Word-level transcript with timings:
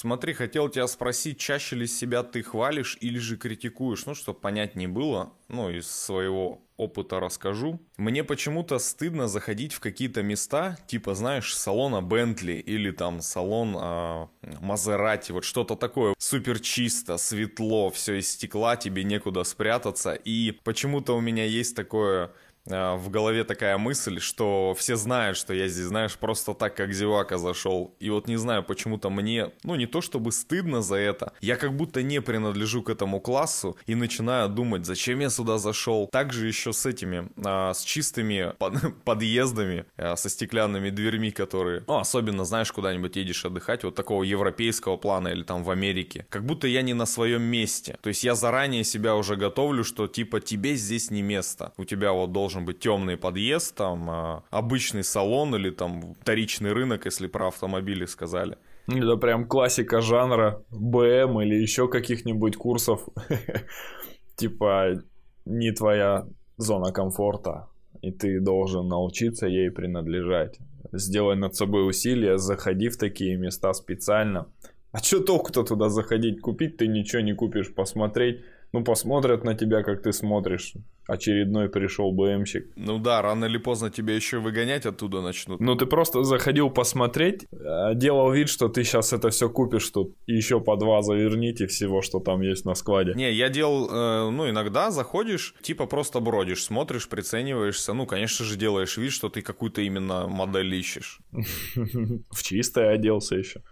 Смотри, 0.00 0.32
хотел 0.32 0.70
тебя 0.70 0.86
спросить, 0.86 1.38
чаще 1.38 1.76
ли 1.76 1.86
себя 1.86 2.22
ты 2.22 2.42
хвалишь 2.42 2.96
или 3.02 3.18
же 3.18 3.36
критикуешь? 3.36 4.06
Ну, 4.06 4.14
чтобы 4.14 4.40
понять 4.40 4.74
не 4.74 4.86
было, 4.86 5.34
ну, 5.48 5.68
из 5.68 5.90
своего 5.90 6.62
опыта 6.78 7.20
расскажу. 7.20 7.78
Мне 7.98 8.24
почему-то 8.24 8.78
стыдно 8.78 9.28
заходить 9.28 9.74
в 9.74 9.80
какие-то 9.80 10.22
места, 10.22 10.78
типа, 10.86 11.14
знаешь, 11.14 11.54
салона 11.54 12.00
Бентли 12.00 12.52
или 12.52 12.90
там 12.92 13.20
салон 13.20 13.76
э, 13.78 14.26
Мазерати, 14.62 15.32
вот 15.32 15.44
что-то 15.44 15.76
такое. 15.76 16.14
Супер 16.16 16.60
чисто, 16.60 17.18
светло, 17.18 17.90
все 17.90 18.20
из 18.20 18.32
стекла, 18.32 18.76
тебе 18.76 19.04
некуда 19.04 19.44
спрятаться. 19.44 20.14
И 20.14 20.52
почему-то 20.64 21.14
у 21.14 21.20
меня 21.20 21.44
есть 21.44 21.76
такое 21.76 22.32
в 22.70 23.10
голове 23.10 23.44
такая 23.44 23.78
мысль, 23.78 24.20
что 24.20 24.74
все 24.76 24.96
знают, 24.96 25.36
что 25.36 25.52
я 25.54 25.68
здесь, 25.68 25.86
знаешь, 25.86 26.16
просто 26.16 26.54
так, 26.54 26.74
как 26.74 26.92
зевака 26.92 27.38
зашел. 27.38 27.94
И 28.00 28.10
вот 28.10 28.28
не 28.28 28.36
знаю, 28.36 28.62
почему-то 28.62 29.10
мне, 29.10 29.50
ну 29.64 29.74
не 29.74 29.86
то 29.86 30.00
чтобы 30.00 30.32
стыдно 30.32 30.82
за 30.82 30.96
это, 30.96 31.32
я 31.40 31.56
как 31.56 31.76
будто 31.76 32.02
не 32.02 32.20
принадлежу 32.20 32.82
к 32.82 32.90
этому 32.90 33.20
классу 33.20 33.76
и 33.86 33.94
начинаю 33.94 34.48
думать, 34.48 34.86
зачем 34.86 35.20
я 35.20 35.30
сюда 35.30 35.58
зашел. 35.58 36.08
Также 36.08 36.46
еще 36.46 36.72
с 36.72 36.86
этими, 36.86 37.28
а, 37.44 37.74
с 37.74 37.82
чистыми 37.82 38.54
под, 38.58 38.74
подъездами, 39.04 39.84
а, 39.96 40.16
со 40.16 40.28
стеклянными 40.28 40.90
дверьми, 40.90 41.30
которые, 41.30 41.82
ну 41.86 41.98
особенно, 41.98 42.44
знаешь, 42.44 42.72
куда-нибудь 42.72 43.16
едешь 43.16 43.44
отдыхать, 43.44 43.84
вот 43.84 43.94
такого 43.94 44.22
европейского 44.22 44.96
плана 44.96 45.28
или 45.28 45.42
там 45.42 45.64
в 45.64 45.70
Америке. 45.70 46.26
Как 46.28 46.44
будто 46.44 46.66
я 46.66 46.82
не 46.82 46.94
на 46.94 47.06
своем 47.06 47.42
месте. 47.42 47.98
То 48.02 48.08
есть 48.08 48.24
я 48.24 48.34
заранее 48.34 48.84
себя 48.84 49.16
уже 49.16 49.36
готовлю, 49.36 49.84
что 49.84 50.06
типа 50.06 50.40
тебе 50.40 50.76
здесь 50.76 51.10
не 51.10 51.22
место. 51.22 51.72
У 51.76 51.84
тебя 51.84 52.12
вот 52.12 52.32
должен 52.32 52.59
должен 52.60 52.64
быть 52.64 52.80
темный 52.80 53.16
подъезд, 53.16 53.76
там 53.76 54.10
а, 54.10 54.42
обычный 54.50 55.02
салон 55.02 55.54
или 55.54 55.70
там 55.70 56.14
вторичный 56.20 56.72
рынок, 56.72 57.06
если 57.06 57.28
про 57.28 57.48
автомобили 57.48 58.06
сказали. 58.06 58.56
Это 58.88 59.16
прям 59.16 59.46
классика 59.46 60.00
жанра 60.00 60.62
БМ 60.70 61.40
или 61.42 61.54
еще 61.62 61.88
каких-нибудь 61.88 62.56
курсов. 62.56 63.00
Типа 64.36 65.02
не 65.44 65.72
твоя 65.72 66.26
зона 66.56 66.92
комфорта, 66.92 67.68
и 68.02 68.10
ты 68.10 68.40
должен 68.40 68.88
научиться 68.88 69.46
ей 69.46 69.70
принадлежать. 69.70 70.58
Сделай 70.92 71.36
над 71.36 71.54
собой 71.54 71.88
усилия, 71.88 72.36
заходи 72.38 72.88
в 72.88 72.96
такие 72.96 73.36
места 73.36 73.72
специально. 73.74 74.46
А 74.92 74.98
что 74.98 75.20
толку-то 75.20 75.62
туда 75.62 75.88
заходить? 75.88 76.40
Купить 76.40 76.76
ты 76.76 76.88
ничего 76.88 77.22
не 77.22 77.34
купишь, 77.34 77.72
посмотреть 77.74 78.40
ну, 78.72 78.84
посмотрят 78.84 79.44
на 79.44 79.54
тебя, 79.54 79.82
как 79.82 80.02
ты 80.02 80.12
смотришь. 80.12 80.74
Очередной 81.08 81.68
пришел 81.68 82.12
БМщик. 82.12 82.68
Ну 82.76 82.98
да, 82.98 83.20
рано 83.20 83.46
или 83.46 83.58
поздно 83.58 83.90
тебя 83.90 84.14
еще 84.14 84.38
выгонять 84.38 84.86
оттуда 84.86 85.20
начнут. 85.20 85.60
Ну, 85.60 85.74
ты 85.74 85.86
просто 85.86 86.22
заходил 86.22 86.70
посмотреть, 86.70 87.46
а, 87.52 87.94
делал 87.94 88.30
вид, 88.30 88.48
что 88.48 88.68
ты 88.68 88.84
сейчас 88.84 89.12
это 89.12 89.30
все 89.30 89.50
купишь 89.50 89.90
тут. 89.90 90.14
И 90.26 90.34
еще 90.34 90.60
по 90.60 90.76
два 90.76 91.02
заверните 91.02 91.66
всего, 91.66 92.00
что 92.00 92.20
там 92.20 92.42
есть 92.42 92.64
на 92.64 92.76
складе. 92.76 93.14
Не, 93.14 93.32
я 93.32 93.48
делал, 93.48 93.88
э, 93.90 94.30
ну, 94.30 94.48
иногда 94.48 94.92
заходишь, 94.92 95.54
типа 95.62 95.86
просто 95.86 96.20
бродишь, 96.20 96.62
смотришь, 96.62 97.08
прицениваешься. 97.08 97.92
Ну, 97.92 98.06
конечно 98.06 98.44
же, 98.44 98.56
делаешь 98.56 98.96
вид, 98.96 99.10
что 99.10 99.28
ты 99.28 99.42
какую-то 99.42 99.80
именно 99.80 100.28
модель 100.28 100.72
ищешь. 100.76 101.18
В 101.32 102.42
чистое 102.44 102.90
оделся 102.90 103.34
еще. 103.34 103.62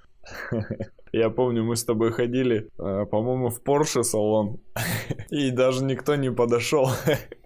Я 1.13 1.31
помню, 1.31 1.65
мы 1.65 1.77
с 1.77 1.85
тобой 1.85 2.13
ходили, 2.13 2.69
э, 2.79 3.07
по-моему, 3.07 3.49
в 3.49 3.63
Porsche 3.63 4.03
салон, 4.03 4.61
и 5.31 5.51
даже 5.51 5.85
никто 5.85 6.17
не 6.17 6.31
подошел. 6.31 6.91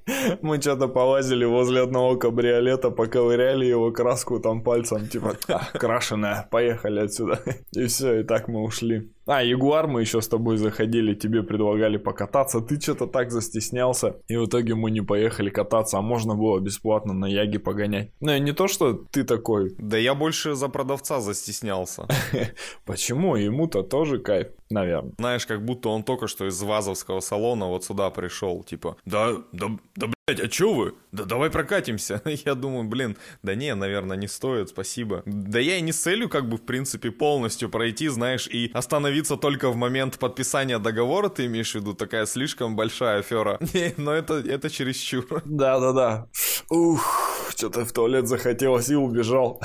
Мы 0.42 0.60
что-то 0.60 0.88
полазили 0.88 1.44
возле 1.44 1.82
одного 1.82 2.16
кабриолета, 2.16 2.90
поковыряли 2.90 3.64
его 3.64 3.92
краску 3.92 4.40
там 4.40 4.62
пальцем, 4.62 5.06
типа, 5.06 5.36
крашеная, 5.74 6.48
поехали 6.50 7.00
отсюда. 7.00 7.38
И 7.72 7.86
все, 7.86 8.20
и 8.20 8.24
так 8.24 8.48
мы 8.48 8.62
ушли. 8.62 9.12
А, 9.26 9.42
Ягуар 9.42 9.86
мы 9.86 10.00
еще 10.00 10.20
с 10.20 10.28
тобой 10.28 10.56
заходили, 10.56 11.14
тебе 11.14 11.42
предлагали 11.42 11.96
покататься, 11.96 12.60
ты 12.60 12.80
что-то 12.80 13.06
так 13.06 13.30
застеснялся, 13.30 14.16
и 14.28 14.36
в 14.36 14.46
итоге 14.46 14.74
мы 14.74 14.90
не 14.90 15.00
поехали 15.00 15.50
кататься, 15.50 15.98
а 15.98 16.02
можно 16.02 16.34
было 16.34 16.58
бесплатно 16.58 17.12
на 17.12 17.26
Яге 17.26 17.58
погонять. 17.58 18.10
Ну, 18.20 18.36
не 18.38 18.52
то, 18.52 18.68
что 18.68 18.92
ты 18.92 19.24
такой. 19.24 19.74
Да 19.92 19.98
я 19.98 20.14
больше 20.14 20.54
за 20.54 20.68
продавца 20.68 21.20
застеснялся. 21.20 22.06
Почему? 22.86 23.36
Ему-то 23.36 23.82
тоже 23.82 24.18
кайф, 24.18 24.48
наверное. 24.70 25.12
Знаешь, 25.18 25.46
как 25.46 25.64
будто 25.64 25.90
он 25.90 26.02
только 26.02 26.28
что 26.28 26.46
из 26.46 26.62
Вазовского 26.62 27.20
салона 27.20 27.66
вот 27.66 27.84
сюда 27.84 28.10
пришел, 28.10 28.64
типа, 28.64 28.96
да, 29.04 29.36
да, 29.52 29.66
да, 29.96 30.06
блядь, 30.26 30.40
а 30.40 30.48
чё 30.48 30.72
вы? 30.72 30.94
Да 31.12 31.24
давай 31.24 31.50
прокатимся. 31.50 32.22
Я 32.46 32.54
думаю, 32.54 32.84
блин, 32.84 33.16
да 33.42 33.54
не, 33.54 33.74
наверное, 33.74 34.16
не 34.16 34.28
стоит, 34.28 34.68
спасибо. 34.68 35.22
Да 35.26 35.58
я 35.58 35.76
и 35.76 35.80
не 35.80 35.92
с 35.92 36.00
целью, 36.00 36.28
как 36.28 36.48
бы, 36.48 36.56
в 36.56 36.62
принципе, 36.62 37.10
полностью 37.10 37.68
пройти, 37.68 38.08
знаешь, 38.08 38.46
и 38.46 38.70
остановиться 38.72 39.36
только 39.36 39.70
в 39.70 39.76
момент 39.76 40.18
подписания 40.18 40.78
договора, 40.78 41.28
ты 41.28 41.46
имеешь 41.46 41.72
в 41.72 41.74
виду, 41.74 41.94
такая 41.94 42.26
слишком 42.26 42.76
большая 42.76 43.20
афера. 43.20 43.58
Не, 43.74 43.94
но 43.96 44.12
это, 44.12 44.34
это 44.34 44.70
чересчур. 44.70 45.26
Да-да-да. 45.44 46.28
Ух, 46.70 47.48
что-то 47.50 47.84
в 47.84 47.92
туалет 47.92 48.28
захотелось 48.28 48.88
и 48.88 48.94
убежал. 48.94 49.60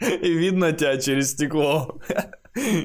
И 0.00 0.32
видно 0.32 0.72
тебя 0.72 0.98
через 0.98 1.32
стекло. 1.32 1.98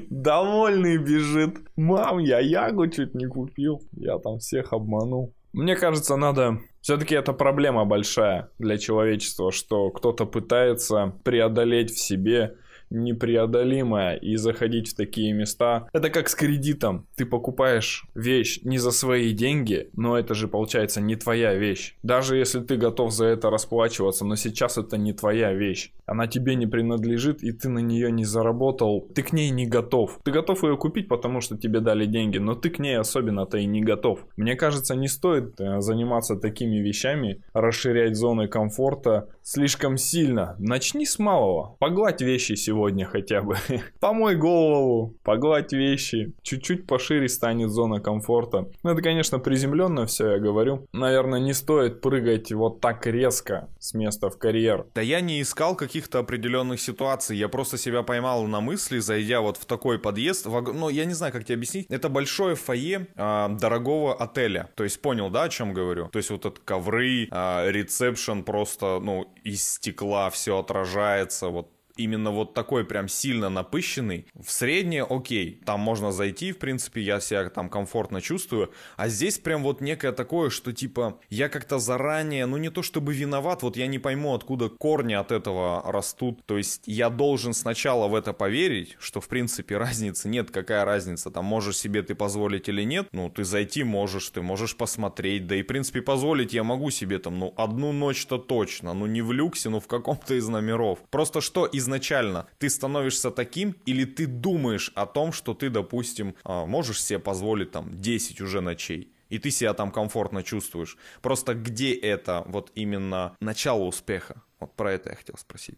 Довольный 0.10 0.98
бежит. 0.98 1.58
Мам, 1.76 2.20
я 2.20 2.40
ягу 2.40 2.88
чуть 2.88 3.14
не 3.14 3.28
купил. 3.28 3.82
Я 3.92 4.18
там 4.20 4.40
всех 4.40 4.74
обманул. 4.74 5.36
Мне 5.54 5.76
кажется, 5.76 6.16
надо... 6.16 6.60
Все-таки 6.82 7.14
это 7.16 7.34
проблема 7.34 7.86
большая 7.86 8.50
для 8.58 8.78
человечества, 8.78 9.52
что 9.52 9.90
кто-то 9.90 10.26
пытается 10.26 11.14
преодолеть 11.24 11.92
в 11.92 12.00
себе 12.00 12.56
непреодолимое 12.90 14.16
и 14.16 14.36
заходить 14.36 14.90
в 14.90 14.96
такие 14.96 15.34
места. 15.34 15.88
Это 15.94 16.10
как 16.10 16.30
с 16.30 16.36
кредитом. 16.36 17.08
Ты 17.16 17.26
покупаешь 17.26 18.06
вещь 18.16 18.60
не 18.64 18.78
за 18.78 18.92
свои 18.92 19.32
деньги, 19.32 19.90
но 19.94 20.18
это 20.18 20.34
же 20.34 20.48
получается 20.48 21.02
не 21.02 21.16
твоя 21.16 21.54
вещь. 21.54 21.96
Даже 22.04 22.38
если 22.38 22.60
ты 22.60 22.78
готов 22.78 23.12
за 23.12 23.26
это 23.26 23.50
расплачиваться, 23.50 24.26
но 24.26 24.36
сейчас 24.36 24.78
это 24.78 24.98
не 24.98 25.14
твоя 25.14 25.54
вещь. 25.54 25.92
Она 26.06 26.28
тебе 26.28 26.56
не 26.56 26.66
принадлежит, 26.66 27.44
и 27.44 27.52
ты 27.52 27.70
на 27.70 27.80
нее 27.80 28.12
не 28.12 28.26
заработал. 28.26 29.08
Ты 29.14 29.22
к 29.22 29.32
ней 29.32 29.52
не 29.52 29.68
готов. 29.68 30.20
Ты 30.24 30.32
готов 30.32 30.64
ее 30.64 30.76
купить, 30.76 31.08
потому 31.08 31.42
что 31.42 31.58
тебе 31.58 31.80
дали 31.80 32.06
деньги, 32.06 32.40
но 32.40 32.56
ты 32.56 32.70
к 32.70 32.80
ней 32.80 32.98
особенно-то 32.98 33.58
и 33.58 33.66
не 33.66 33.82
готов. 33.82 34.26
Мне 34.36 34.56
кажется, 34.56 34.96
не 34.96 35.08
стоит 35.08 35.60
э, 35.62 35.82
заниматься 35.82 36.36
такими 36.36 36.78
вещами, 36.78 37.44
расширять 37.54 38.16
зоны 38.16 38.48
комфорта 38.48 39.30
слишком 39.44 39.98
сильно. 39.98 40.56
Начни 40.58 41.06
с 41.06 41.20
малого. 41.20 41.76
Погладь 41.80 42.22
вещи 42.22 42.54
сегодня 42.54 42.79
сегодня 42.80 43.06
хотя 43.06 43.42
бы. 43.42 43.58
Помой 44.00 44.36
голову, 44.36 45.14
погладь 45.24 45.74
вещи, 45.74 46.34
чуть-чуть 46.42 46.88
пошире 46.88 47.28
станет 47.28 47.72
зона 47.72 48.00
комфорта. 48.00 48.68
Ну, 48.84 48.92
это, 48.92 49.02
конечно, 49.02 49.38
приземленно 49.40 50.06
все, 50.06 50.32
я 50.32 50.40
говорю. 50.40 50.88
Наверное, 50.94 51.42
не 51.42 51.54
стоит 51.54 52.00
прыгать 52.00 52.54
вот 52.54 52.80
так 52.80 53.06
резко 53.06 53.68
с 53.80 53.94
места 53.94 54.30
в 54.30 54.38
карьер. 54.38 54.86
Да 54.96 55.02
я 55.02 55.20
не 55.20 55.42
искал 55.42 55.76
каких-то 55.76 56.20
определенных 56.20 56.80
ситуаций, 56.80 57.36
я 57.36 57.50
просто 57.50 57.78
себя 57.78 58.02
поймал 58.02 58.48
на 58.48 58.62
мысли, 58.62 59.00
зайдя 59.00 59.42
вот 59.42 59.58
в 59.58 59.66
такой 59.66 60.00
подъезд. 60.00 60.46
В... 60.46 60.62
Ну, 60.74 60.88
я 60.88 61.04
не 61.04 61.14
знаю, 61.14 61.34
как 61.34 61.44
тебе 61.44 61.56
объяснить. 61.56 61.86
Это 61.90 62.08
большое 62.08 62.56
фойе 62.56 63.08
а, 63.18 63.50
дорогого 63.50 64.16
отеля. 64.16 64.70
То 64.76 64.86
есть, 64.86 65.02
понял, 65.02 65.30
да, 65.30 65.44
о 65.44 65.50
чем 65.50 65.74
говорю? 65.74 66.08
То 66.08 66.20
есть, 66.20 66.30
вот 66.30 66.46
этот 66.46 66.60
ковры, 66.60 67.28
а, 67.32 67.70
ресепшн 67.70 68.44
просто, 68.44 69.00
ну, 69.02 69.28
из 69.44 69.68
стекла 69.68 70.30
все 70.30 70.60
отражается, 70.60 71.50
вот 71.50 71.68
именно 72.00 72.32
вот 72.32 72.54
такой 72.54 72.86
прям 72.86 73.08
сильно 73.08 73.50
напыщенный, 73.50 74.26
в 74.34 74.52
среднее 74.52 75.04
окей, 75.04 75.62
там 75.66 75.82
можно 75.82 76.12
зайти, 76.12 76.52
в 76.52 76.58
принципе, 76.58 77.02
я 77.02 77.20
себя 77.20 77.50
там 77.50 77.70
комфортно 77.70 78.22
чувствую, 78.22 78.72
а 78.96 79.10
здесь 79.10 79.38
прям 79.38 79.64
вот 79.64 79.82
некое 79.82 80.14
такое, 80.14 80.50
что 80.50 80.72
типа 80.72 81.20
я 81.30 81.50
как-то 81.50 81.78
заранее, 81.80 82.46
ну 82.46 82.58
не 82.58 82.70
то 82.70 82.82
чтобы 82.82 83.14
виноват, 83.14 83.64
вот 83.64 83.78
я 83.78 83.88
не 83.88 84.00
пойму, 84.00 84.34
откуда 84.34 84.70
корни 84.70 85.14
от 85.14 85.32
этого 85.32 85.84
растут, 85.92 86.46
то 86.46 86.58
есть 86.58 86.84
я 86.86 87.10
должен 87.10 87.54
сначала 87.54 88.08
в 88.08 88.16
это 88.16 88.34
поверить, 88.34 88.96
что 89.00 89.20
в 89.20 89.28
принципе 89.28 89.78
разницы 89.86 90.30
нет, 90.30 90.52
какая 90.52 90.86
разница, 90.86 91.32
там 91.32 91.46
можешь 91.46 91.78
себе 91.78 92.02
ты 92.02 92.16
позволить 92.16 92.70
или 92.70 92.84
нет, 92.84 93.10
ну 93.12 93.30
ты 93.30 93.44
зайти 93.44 93.84
можешь, 93.84 94.30
ты 94.30 94.42
можешь 94.42 94.76
посмотреть, 94.76 95.48
да 95.48 95.56
и 95.56 95.64
в 95.64 95.68
принципе 95.68 96.02
позволить 96.02 96.54
я 96.54 96.64
могу 96.64 96.92
себе 96.92 97.20
там, 97.20 97.40
ну 97.40 97.54
одну 97.58 97.92
ночь-то 97.92 98.38
точно, 98.38 98.94
ну 98.94 99.06
не 99.06 99.22
в 99.22 99.34
люксе, 99.34 99.70
ну 99.70 99.80
в 99.80 99.88
каком-то 99.88 100.36
из 100.36 100.48
номеров, 100.48 101.00
просто 101.10 101.42
что 101.42 101.66
из 101.66 101.89
изначально 101.90 102.48
ты 102.58 102.70
становишься 102.70 103.32
таким, 103.32 103.76
или 103.86 104.06
ты 104.06 104.28
думаешь 104.28 104.92
о 104.96 105.06
том, 105.06 105.32
что 105.32 105.54
ты, 105.54 105.70
допустим, 105.70 106.36
а, 106.44 106.66
можешь 106.66 107.04
себе 107.04 107.20
позволить 107.20 107.72
там 107.72 108.00
10 108.00 108.42
уже 108.42 108.62
ночей, 108.62 109.12
и 109.30 109.40
ты 109.40 109.52
себя 109.52 109.74
там 109.74 109.92
комфортно 109.92 110.44
чувствуешь. 110.44 110.98
Просто 111.22 111.54
где 111.54 111.94
это 111.94 112.44
вот 112.48 112.72
именно 112.76 113.36
начало 113.40 113.84
успеха? 113.84 114.42
Вот 114.60 114.76
про 114.76 114.92
это 114.92 115.12
я 115.12 115.16
хотел 115.16 115.38
спросить. 115.38 115.76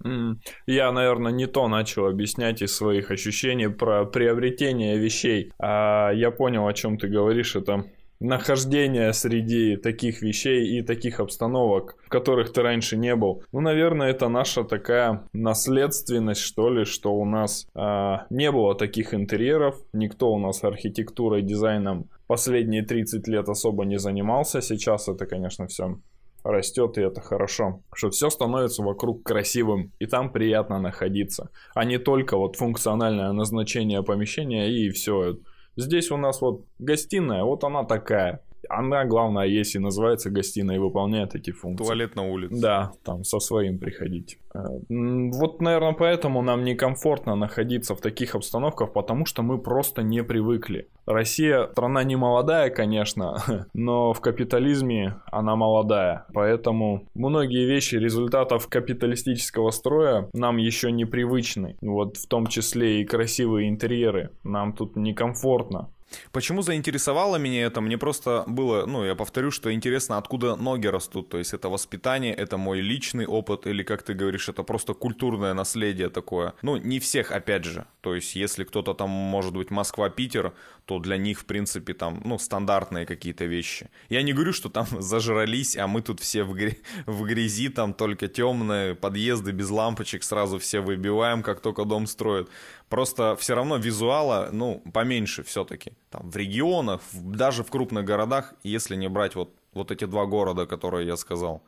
Я, 0.65 0.91
наверное, 0.91 1.31
не 1.31 1.45
то 1.45 1.67
начал 1.67 2.07
объяснять 2.07 2.61
из 2.63 2.75
своих 2.75 3.11
ощущений 3.11 3.67
про 3.67 4.05
приобретение 4.05 4.97
вещей. 4.97 5.53
А 5.59 6.11
я 6.11 6.31
понял, 6.31 6.67
о 6.67 6.73
чем 6.73 6.97
ты 6.97 7.07
говоришь. 7.07 7.55
Это 7.55 7.85
нахождение 8.21 9.11
среди 9.13 9.75
таких 9.75 10.21
вещей 10.21 10.77
и 10.77 10.81
таких 10.83 11.19
обстановок, 11.19 11.97
в 12.05 12.09
которых 12.09 12.53
ты 12.53 12.61
раньше 12.61 12.95
не 12.95 13.15
был. 13.15 13.43
Ну, 13.51 13.59
наверное, 13.59 14.11
это 14.11 14.29
наша 14.29 14.63
такая 14.63 15.27
наследственность, 15.33 16.41
что 16.41 16.69
ли, 16.69 16.85
что 16.85 17.13
у 17.13 17.25
нас 17.25 17.67
э, 17.75 18.15
не 18.29 18.51
было 18.51 18.75
таких 18.75 19.13
интерьеров, 19.13 19.75
никто 19.91 20.31
у 20.31 20.39
нас 20.39 20.63
архитектурой, 20.63 21.41
дизайном 21.41 22.09
последние 22.27 22.83
30 22.83 23.27
лет 23.27 23.49
особо 23.49 23.85
не 23.85 23.97
занимался. 23.97 24.61
Сейчас 24.61 25.09
это, 25.09 25.25
конечно, 25.25 25.67
все 25.67 25.97
растет, 26.43 26.97
и 26.97 27.01
это 27.01 27.21
хорошо. 27.21 27.81
Что 27.93 28.09
все 28.09 28.29
становится 28.29 28.83
вокруг 28.83 29.23
красивым, 29.23 29.91
и 29.99 30.05
там 30.05 30.31
приятно 30.31 30.79
находиться. 30.79 31.49
А 31.73 31.85
не 31.85 31.97
только 31.97 32.37
вот 32.37 32.55
функциональное 32.55 33.31
назначение 33.31 34.03
помещения 34.03 34.69
и 34.69 34.89
все. 34.89 35.37
Здесь 35.75 36.11
у 36.11 36.17
нас 36.17 36.41
вот 36.41 36.65
гостиная, 36.79 37.43
вот 37.43 37.63
она 37.63 37.83
такая 37.83 38.41
она, 38.69 39.05
главное, 39.05 39.45
если 39.45 39.79
называется 39.79 40.29
гостиной 40.29 40.75
и 40.75 40.79
выполняет 40.79 41.35
эти 41.35 41.51
функции. 41.51 41.85
Туалет 41.85 42.15
на 42.15 42.23
улице. 42.23 42.61
Да, 42.61 42.91
там 43.03 43.23
со 43.23 43.39
своим 43.39 43.79
приходить. 43.79 44.37
Э, 44.53 44.59
вот, 44.89 45.61
наверное, 45.61 45.93
поэтому 45.93 46.41
нам 46.41 46.63
некомфортно 46.63 47.35
находиться 47.35 47.95
в 47.95 48.01
таких 48.01 48.35
обстановках, 48.35 48.93
потому 48.93 49.25
что 49.25 49.43
мы 49.43 49.57
просто 49.57 50.03
не 50.03 50.23
привыкли. 50.23 50.87
Россия 51.05 51.67
страна 51.71 52.03
не 52.03 52.15
молодая, 52.15 52.69
конечно, 52.69 53.67
но 53.73 54.13
в 54.13 54.21
капитализме 54.21 55.15
она 55.31 55.55
молодая. 55.55 56.25
Поэтому 56.33 57.07
многие 57.13 57.65
вещи 57.65 57.95
результатов 57.95 58.67
капиталистического 58.67 59.71
строя 59.71 60.29
нам 60.33 60.57
еще 60.57 60.91
непривычны. 60.91 61.77
Вот 61.81 62.17
в 62.17 62.27
том 62.27 62.47
числе 62.47 63.01
и 63.01 63.05
красивые 63.05 63.69
интерьеры. 63.69 64.31
Нам 64.43 64.73
тут 64.73 64.95
некомфортно. 64.95 65.89
Почему 66.31 66.61
заинтересовало 66.61 67.37
меня 67.37 67.65
это? 67.65 67.81
Мне 67.81 67.97
просто 67.97 68.43
было, 68.47 68.85
ну, 68.85 69.05
я 69.05 69.15
повторю, 69.15 69.51
что 69.51 69.71
интересно, 69.73 70.17
откуда 70.17 70.55
ноги 70.55 70.87
растут. 70.87 71.29
То 71.29 71.37
есть 71.37 71.53
это 71.53 71.69
воспитание, 71.69 72.33
это 72.33 72.57
мой 72.57 72.81
личный 72.81 73.25
опыт, 73.25 73.67
или, 73.67 73.83
как 73.83 74.03
ты 74.03 74.13
говоришь, 74.13 74.49
это 74.49 74.63
просто 74.63 74.93
культурное 74.93 75.53
наследие 75.53 76.09
такое. 76.09 76.53
Ну, 76.61 76.77
не 76.77 76.99
всех, 76.99 77.31
опять 77.31 77.63
же. 77.65 77.85
То 78.01 78.15
есть 78.15 78.35
если 78.35 78.63
кто-то 78.63 78.93
там, 78.93 79.09
может 79.09 79.53
быть, 79.53 79.71
Москва-Питер, 79.71 80.53
то 80.91 80.99
для 80.99 81.17
них, 81.17 81.39
в 81.39 81.45
принципе, 81.45 81.93
там, 81.93 82.21
ну, 82.25 82.37
стандартные 82.37 83.05
какие-то 83.05 83.45
вещи. 83.45 83.89
Я 84.09 84.23
не 84.23 84.33
говорю, 84.33 84.51
что 84.51 84.69
там 84.69 84.85
зажрались, 84.99 85.77
а 85.77 85.87
мы 85.87 86.01
тут 86.01 86.19
все 86.19 86.43
в 86.43 87.23
грязи, 87.23 87.69
там 87.69 87.93
только 87.93 88.27
темные 88.27 88.93
подъезды 88.93 89.53
без 89.53 89.69
лампочек, 89.69 90.23
сразу 90.23 90.57
все 90.57 90.81
выбиваем, 90.81 91.43
как 91.43 91.61
только 91.61 91.85
дом 91.85 92.07
строят. 92.07 92.49
Просто 92.89 93.37
все 93.37 93.55
равно 93.55 93.77
визуала, 93.77 94.49
ну, 94.51 94.83
поменьше 94.93 95.43
все-таки. 95.43 95.93
Там 96.09 96.29
в 96.29 96.35
регионах, 96.35 97.01
даже 97.13 97.63
в 97.63 97.69
крупных 97.69 98.03
городах, 98.03 98.53
если 98.63 98.97
не 98.97 99.07
брать 99.07 99.35
вот, 99.35 99.55
вот 99.73 99.91
эти 99.91 100.03
два 100.05 100.25
города, 100.25 100.65
которые 100.65 101.07
я 101.07 101.15
сказал. 101.15 101.61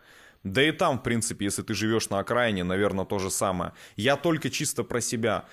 Да 0.43 0.61
и 0.61 0.73
там, 0.73 0.99
в 0.99 1.03
принципе, 1.03 1.45
если 1.45 1.61
ты 1.61 1.73
живешь 1.73 2.09
на 2.09 2.19
окраине, 2.19 2.65
наверное, 2.65 3.05
то 3.05 3.19
же 3.19 3.29
самое. 3.29 3.71
Я 3.95 4.17
только 4.17 4.49
чисто 4.49 4.83
про 4.83 4.99
себя 4.99 5.45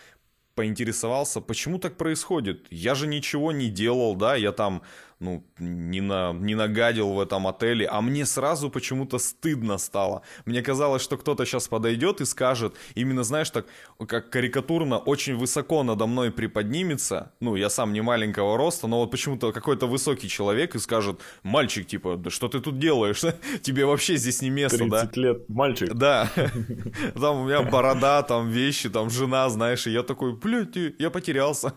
поинтересовался, 0.55 1.41
почему 1.41 1.79
так 1.79 1.97
происходит. 1.97 2.67
Я 2.71 2.95
же 2.95 3.07
ничего 3.07 3.53
не 3.53 3.69
делал, 3.71 4.15
да, 4.15 4.37
я 4.37 4.53
там 4.53 4.83
ну, 5.21 5.45
не, 5.59 6.01
на, 6.01 6.33
не 6.33 6.55
нагадил 6.55 7.11
в 7.13 7.21
этом 7.21 7.47
отеле, 7.47 7.87
а 7.87 8.01
мне 8.01 8.25
сразу 8.25 8.71
почему-то 8.71 9.19
стыдно 9.19 9.77
стало. 9.79 10.23
Мне 10.47 10.63
казалось, 10.63 11.03
что 11.03 11.19
кто-то 11.19 11.45
сейчас 11.45 11.69
подойдет 11.69 12.23
и 12.23 12.25
скажет, 12.25 12.75
именно, 12.95 13.23
знаешь, 13.23 13.51
так, 13.51 13.67
как 14.09 14.31
карикатурно, 14.31 14.99
очень 14.99 15.37
высоко 15.37 15.83
надо 15.83 16.07
мной 16.07 16.31
приподнимется, 16.31 17.33
ну, 17.41 17.55
я 17.55 17.69
сам 17.69 17.93
не 17.93 18.01
маленького 18.01 18.57
роста, 18.57 18.87
но 18.87 19.01
вот 19.01 19.11
почему-то 19.11 19.53
какой-то 19.53 19.87
высокий 19.87 20.29
человек 20.29 20.75
и 20.75 20.79
скажет, 20.79 21.21
мальчик, 21.43 21.87
типа, 21.87 22.17
да 22.17 22.31
что 22.31 22.49
ты 22.49 22.61
тут 22.61 22.79
делаешь? 22.79 23.23
Тебе 23.63 23.85
вообще 23.85 24.17
здесь 24.17 24.41
не 24.41 24.49
место, 24.49 24.79
30 24.79 24.91
да? 24.91 25.01
30 25.01 25.17
лет, 25.19 25.49
мальчик. 25.49 25.95
Да. 25.95 26.31
Там 27.15 27.43
у 27.43 27.45
меня 27.45 27.63
борода, 27.63 28.23
там 28.23 28.49
вещи, 28.49 28.89
там 28.89 29.11
жена, 29.11 29.49
знаешь, 29.51 29.87
и 29.87 29.91
я 29.91 30.03
такой, 30.03 30.35
блядь, 30.35 30.77
я 30.99 31.11
потерялся. 31.11 31.73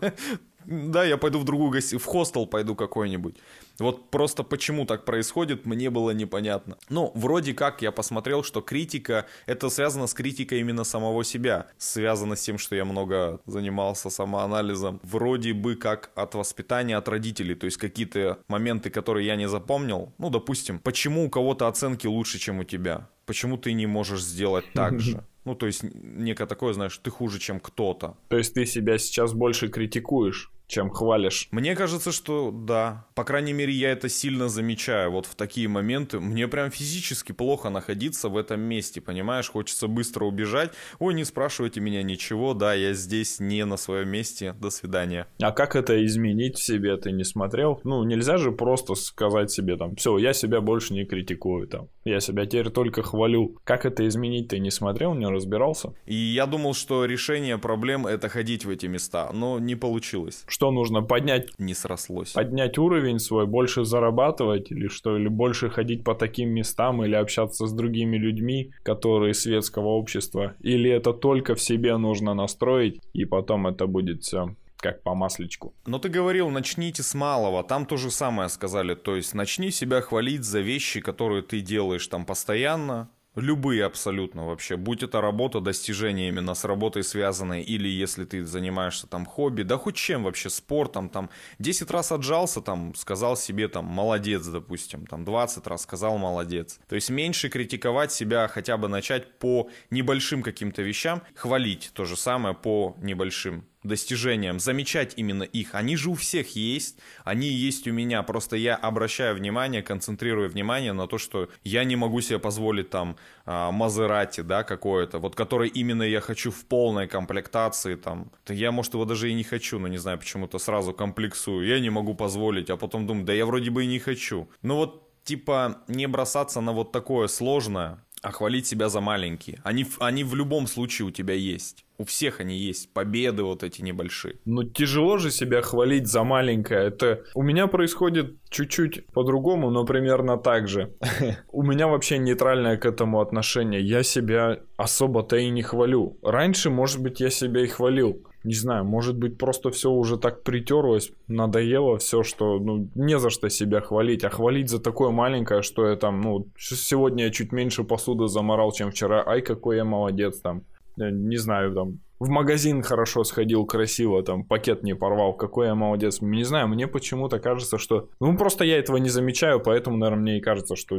Да, 0.66 1.04
я 1.04 1.16
пойду 1.16 1.38
в 1.38 1.44
другую 1.44 1.70
гостиницу, 1.70 2.04
в 2.04 2.06
хостел 2.06 2.46
пойду 2.46 2.74
какой-нибудь. 2.74 3.36
Вот 3.78 4.10
просто 4.10 4.42
почему 4.44 4.86
так 4.86 5.04
происходит, 5.04 5.66
мне 5.66 5.90
было 5.90 6.12
непонятно. 6.12 6.76
Ну, 6.88 7.10
вроде 7.14 7.54
как 7.54 7.82
я 7.82 7.90
посмотрел, 7.90 8.44
что 8.44 8.60
критика, 8.60 9.26
это 9.46 9.68
связано 9.68 10.06
с 10.06 10.14
критикой 10.14 10.60
именно 10.60 10.84
самого 10.84 11.24
себя. 11.24 11.66
Связано 11.78 12.36
с 12.36 12.42
тем, 12.42 12.58
что 12.58 12.76
я 12.76 12.84
много 12.84 13.40
занимался 13.46 14.10
самоанализом. 14.10 15.00
Вроде 15.02 15.52
бы 15.52 15.74
как 15.74 16.10
от 16.14 16.34
воспитания, 16.34 16.96
от 16.96 17.08
родителей. 17.08 17.54
То 17.54 17.66
есть 17.66 17.76
какие-то 17.76 18.38
моменты, 18.48 18.90
которые 18.90 19.26
я 19.26 19.36
не 19.36 19.48
запомнил. 19.48 20.12
Ну, 20.18 20.30
допустим, 20.30 20.78
почему 20.78 21.26
у 21.26 21.30
кого-то 21.30 21.66
оценки 21.68 22.06
лучше, 22.06 22.38
чем 22.38 22.60
у 22.60 22.64
тебя? 22.64 23.08
Почему 23.26 23.56
ты 23.56 23.72
не 23.72 23.86
можешь 23.86 24.22
сделать 24.22 24.66
так 24.72 25.00
же? 25.00 25.24
Ну, 25.44 25.54
то 25.54 25.66
есть, 25.66 25.82
некое 25.82 26.46
такое, 26.46 26.72
знаешь, 26.72 26.96
ты 26.96 27.10
хуже, 27.10 27.38
чем 27.38 27.60
кто-то. 27.60 28.16
То 28.28 28.38
есть, 28.38 28.54
ты 28.54 28.64
себя 28.64 28.96
сейчас 28.96 29.34
больше 29.34 29.68
критикуешь? 29.68 30.50
Чем 30.66 30.90
хвалишь. 30.90 31.48
Мне 31.50 31.74
кажется, 31.74 32.12
что 32.12 32.50
да. 32.50 33.06
По 33.14 33.24
крайней 33.24 33.52
мере, 33.52 33.72
я 33.72 33.90
это 33.92 34.08
сильно 34.08 34.48
замечаю. 34.48 35.10
Вот 35.12 35.26
в 35.26 35.34
такие 35.34 35.68
моменты 35.68 36.20
мне 36.20 36.48
прям 36.48 36.70
физически 36.70 37.32
плохо 37.32 37.70
находиться 37.70 38.28
в 38.28 38.36
этом 38.36 38.60
месте, 38.60 39.00
понимаешь? 39.00 39.50
Хочется 39.50 39.88
быстро 39.88 40.24
убежать. 40.24 40.72
Ой, 40.98 41.14
не 41.14 41.24
спрашивайте 41.24 41.80
меня 41.80 42.02
ничего, 42.02 42.54
да, 42.54 42.74
я 42.74 42.94
здесь 42.94 43.40
не 43.40 43.64
на 43.64 43.76
своем 43.76 44.08
месте. 44.08 44.54
До 44.60 44.70
свидания. 44.70 45.26
А 45.40 45.52
как 45.52 45.76
это 45.76 46.04
изменить 46.04 46.56
в 46.56 46.62
себе? 46.62 46.96
Ты 46.96 47.12
не 47.12 47.24
смотрел? 47.24 47.80
Ну, 47.84 48.02
нельзя 48.04 48.38
же 48.38 48.52
просто 48.52 48.94
сказать 48.94 49.50
себе 49.50 49.76
там, 49.76 49.96
все, 49.96 50.18
я 50.18 50.32
себя 50.32 50.60
больше 50.60 50.94
не 50.94 51.04
критикую 51.04 51.68
там. 51.68 51.88
Я 52.04 52.20
себя 52.20 52.46
теперь 52.46 52.70
только 52.70 53.02
хвалю. 53.02 53.58
Как 53.64 53.86
это 53.86 54.06
изменить? 54.06 54.48
Ты 54.48 54.58
не 54.58 54.70
смотрел, 54.70 55.14
не 55.14 55.26
разбирался? 55.26 55.94
И 56.06 56.14
я 56.14 56.46
думал, 56.46 56.74
что 56.74 57.04
решение 57.04 57.58
проблем 57.58 58.06
это 58.06 58.28
ходить 58.28 58.64
в 58.64 58.70
эти 58.70 58.86
места, 58.86 59.30
но 59.32 59.58
не 59.58 59.74
получилось. 59.74 60.44
Что 60.54 60.70
нужно 60.70 61.02
поднять? 61.02 61.50
Не 61.58 61.74
срослось. 61.74 62.30
Поднять 62.30 62.78
уровень 62.78 63.18
свой, 63.18 63.44
больше 63.44 63.84
зарабатывать 63.84 64.70
или 64.70 64.86
что? 64.86 65.16
Или 65.16 65.26
больше 65.26 65.68
ходить 65.68 66.04
по 66.04 66.14
таким 66.14 66.50
местам 66.50 67.04
или 67.04 67.16
общаться 67.16 67.66
с 67.66 67.72
другими 67.72 68.16
людьми, 68.18 68.70
которые 68.84 69.34
светского 69.34 69.88
общества? 69.88 70.54
Или 70.60 70.88
это 70.88 71.12
только 71.12 71.56
в 71.56 71.60
себе 71.60 71.96
нужно 71.96 72.34
настроить 72.34 73.00
и 73.12 73.24
потом 73.24 73.66
это 73.66 73.88
будет 73.88 74.22
все 74.22 74.54
как 74.76 75.02
по 75.02 75.14
масличку. 75.14 75.74
Но 75.86 75.98
ты 75.98 76.10
говорил, 76.10 76.50
начните 76.50 77.02
с 77.02 77.14
малого. 77.14 77.64
Там 77.64 77.86
то 77.86 77.96
же 77.96 78.10
самое 78.10 78.50
сказали. 78.50 78.94
То 78.94 79.16
есть 79.16 79.34
начни 79.34 79.70
себя 79.70 80.02
хвалить 80.02 80.44
за 80.44 80.60
вещи, 80.60 81.00
которые 81.00 81.42
ты 81.42 81.62
делаешь 81.62 82.06
там 82.06 82.26
постоянно, 82.26 83.08
Любые 83.34 83.84
абсолютно 83.84 84.46
вообще. 84.46 84.76
Будь 84.76 85.02
это 85.02 85.20
работа, 85.20 85.60
достижения 85.60 86.28
именно 86.28 86.54
с 86.54 86.64
работой 86.64 87.02
связанные, 87.02 87.64
или 87.64 87.88
если 87.88 88.24
ты 88.24 88.44
занимаешься 88.44 89.08
там 89.08 89.26
хобби, 89.26 89.62
да 89.62 89.76
хоть 89.76 89.96
чем 89.96 90.22
вообще, 90.22 90.50
спортом, 90.50 91.08
там 91.08 91.30
10 91.58 91.90
раз 91.90 92.12
отжался, 92.12 92.60
там 92.60 92.94
сказал 92.94 93.36
себе 93.36 93.66
там 93.66 93.86
молодец, 93.86 94.46
допустим, 94.46 95.06
там 95.06 95.24
20 95.24 95.66
раз 95.66 95.82
сказал 95.82 96.16
молодец. 96.16 96.78
То 96.88 96.94
есть 96.94 97.10
меньше 97.10 97.48
критиковать 97.48 98.12
себя, 98.12 98.46
хотя 98.46 98.76
бы 98.76 98.88
начать 98.88 99.38
по 99.40 99.68
небольшим 99.90 100.42
каким-то 100.42 100.82
вещам, 100.82 101.22
хвалить 101.34 101.90
то 101.92 102.04
же 102.04 102.16
самое 102.16 102.54
по 102.54 102.96
небольшим 103.00 103.64
достижениям, 103.84 104.58
замечать 104.58 105.14
именно 105.16 105.42
их. 105.42 105.74
Они 105.74 105.96
же 105.96 106.10
у 106.10 106.14
всех 106.14 106.56
есть, 106.56 106.98
они 107.24 107.48
есть 107.48 107.86
у 107.86 107.92
меня, 107.92 108.22
просто 108.22 108.56
я 108.56 108.74
обращаю 108.74 109.36
внимание, 109.36 109.82
концентрирую 109.82 110.50
внимание 110.50 110.92
на 110.92 111.06
то, 111.06 111.18
что 111.18 111.48
я 111.62 111.84
не 111.84 111.96
могу 111.96 112.20
себе 112.20 112.38
позволить 112.38 112.90
там 112.90 113.16
а, 113.46 113.70
Мазерати, 113.70 114.40
да, 114.40 114.64
какое-то, 114.64 115.18
вот 115.18 115.36
который 115.36 115.68
именно 115.68 116.02
я 116.02 116.20
хочу 116.20 116.50
в 116.50 116.64
полной 116.64 117.06
комплектации, 117.06 117.94
там, 117.94 118.32
я, 118.48 118.72
может, 118.72 118.94
его 118.94 119.04
даже 119.04 119.30
и 119.30 119.34
не 119.34 119.44
хочу, 119.44 119.78
но 119.78 119.88
не 119.88 119.98
знаю, 119.98 120.18
почему-то 120.18 120.58
сразу 120.58 120.92
комплексую, 120.92 121.66
я 121.66 121.78
не 121.80 121.90
могу 121.90 122.14
позволить, 122.14 122.70
а 122.70 122.76
потом 122.76 123.06
думаю, 123.06 123.26
да 123.26 123.32
я 123.32 123.46
вроде 123.46 123.70
бы 123.70 123.84
и 123.84 123.86
не 123.86 123.98
хочу. 123.98 124.48
Ну 124.62 124.76
вот, 124.76 125.02
типа, 125.24 125.82
не 125.88 126.06
бросаться 126.06 126.60
на 126.60 126.72
вот 126.72 126.92
такое 126.92 127.28
сложное, 127.28 127.98
а 128.24 128.32
хвалить 128.32 128.66
себя 128.66 128.88
за 128.88 129.00
маленькие. 129.00 129.60
Они, 129.64 129.86
они 130.00 130.24
в 130.24 130.34
любом 130.34 130.66
случае 130.66 131.06
у 131.06 131.10
тебя 131.10 131.34
есть. 131.34 131.84
У 131.98 132.04
всех 132.04 132.40
они 132.40 132.56
есть, 132.56 132.92
победы 132.92 133.42
вот 133.42 133.62
эти 133.62 133.82
небольшие. 133.82 134.36
Ну 134.46 134.64
тяжело 134.64 135.18
же 135.18 135.30
себя 135.30 135.60
хвалить 135.60 136.06
за 136.06 136.24
маленькое. 136.24 136.88
Это 136.88 137.22
у 137.34 137.42
меня 137.42 137.66
происходит 137.66 138.36
чуть-чуть 138.48 139.06
по-другому, 139.12 139.70
но 139.70 139.84
примерно 139.84 140.38
так 140.38 140.68
же. 140.68 140.94
У 141.52 141.62
меня 141.62 141.86
вообще 141.86 142.18
нейтральное 142.18 142.76
к 142.78 142.86
этому 142.86 143.20
отношение. 143.20 143.80
Я 143.80 144.02
себя 144.02 144.60
особо-то 144.76 145.36
и 145.36 145.50
не 145.50 145.62
хвалю. 145.62 146.18
Раньше, 146.22 146.70
может 146.70 147.00
быть, 147.00 147.20
я 147.20 147.30
себя 147.30 147.62
и 147.62 147.66
хвалил 147.66 148.22
не 148.44 148.54
знаю, 148.54 148.84
может 148.84 149.16
быть, 149.16 149.38
просто 149.38 149.70
все 149.70 149.90
уже 149.90 150.18
так 150.18 150.42
притерлось, 150.42 151.10
надоело 151.28 151.96
все, 151.96 152.22
что, 152.22 152.58
ну, 152.58 152.88
не 152.94 153.18
за 153.18 153.30
что 153.30 153.48
себя 153.48 153.80
хвалить, 153.80 154.22
а 154.22 154.30
хвалить 154.30 154.68
за 154.68 154.80
такое 154.80 155.10
маленькое, 155.10 155.62
что 155.62 155.86
я 155.88 155.96
там, 155.96 156.20
ну, 156.20 156.46
сегодня 156.58 157.24
я 157.24 157.30
чуть 157.30 157.52
меньше 157.52 157.84
посуды 157.84 158.28
заморал, 158.28 158.70
чем 158.72 158.90
вчера, 158.90 159.24
ай, 159.26 159.40
какой 159.40 159.76
я 159.76 159.84
молодец 159.84 160.40
там, 160.40 160.62
не 160.96 161.38
знаю, 161.38 161.74
там, 161.74 161.98
в 162.18 162.28
магазин 162.28 162.82
хорошо 162.82 163.24
сходил, 163.24 163.66
красиво, 163.66 164.22
там, 164.22 164.44
пакет 164.44 164.82
не 164.82 164.94
порвал, 164.94 165.34
какой 165.34 165.66
я 165.66 165.74
молодец. 165.74 166.20
Не 166.20 166.44
знаю, 166.44 166.68
мне 166.68 166.86
почему-то 166.86 167.38
кажется, 167.38 167.78
что... 167.78 168.08
Ну, 168.20 168.36
просто 168.36 168.64
я 168.64 168.78
этого 168.78 168.98
не 168.98 169.08
замечаю, 169.08 169.60
поэтому, 169.60 169.96
наверное, 169.96 170.22
мне 170.22 170.38
и 170.38 170.40
кажется, 170.40 170.76
что 170.76 170.96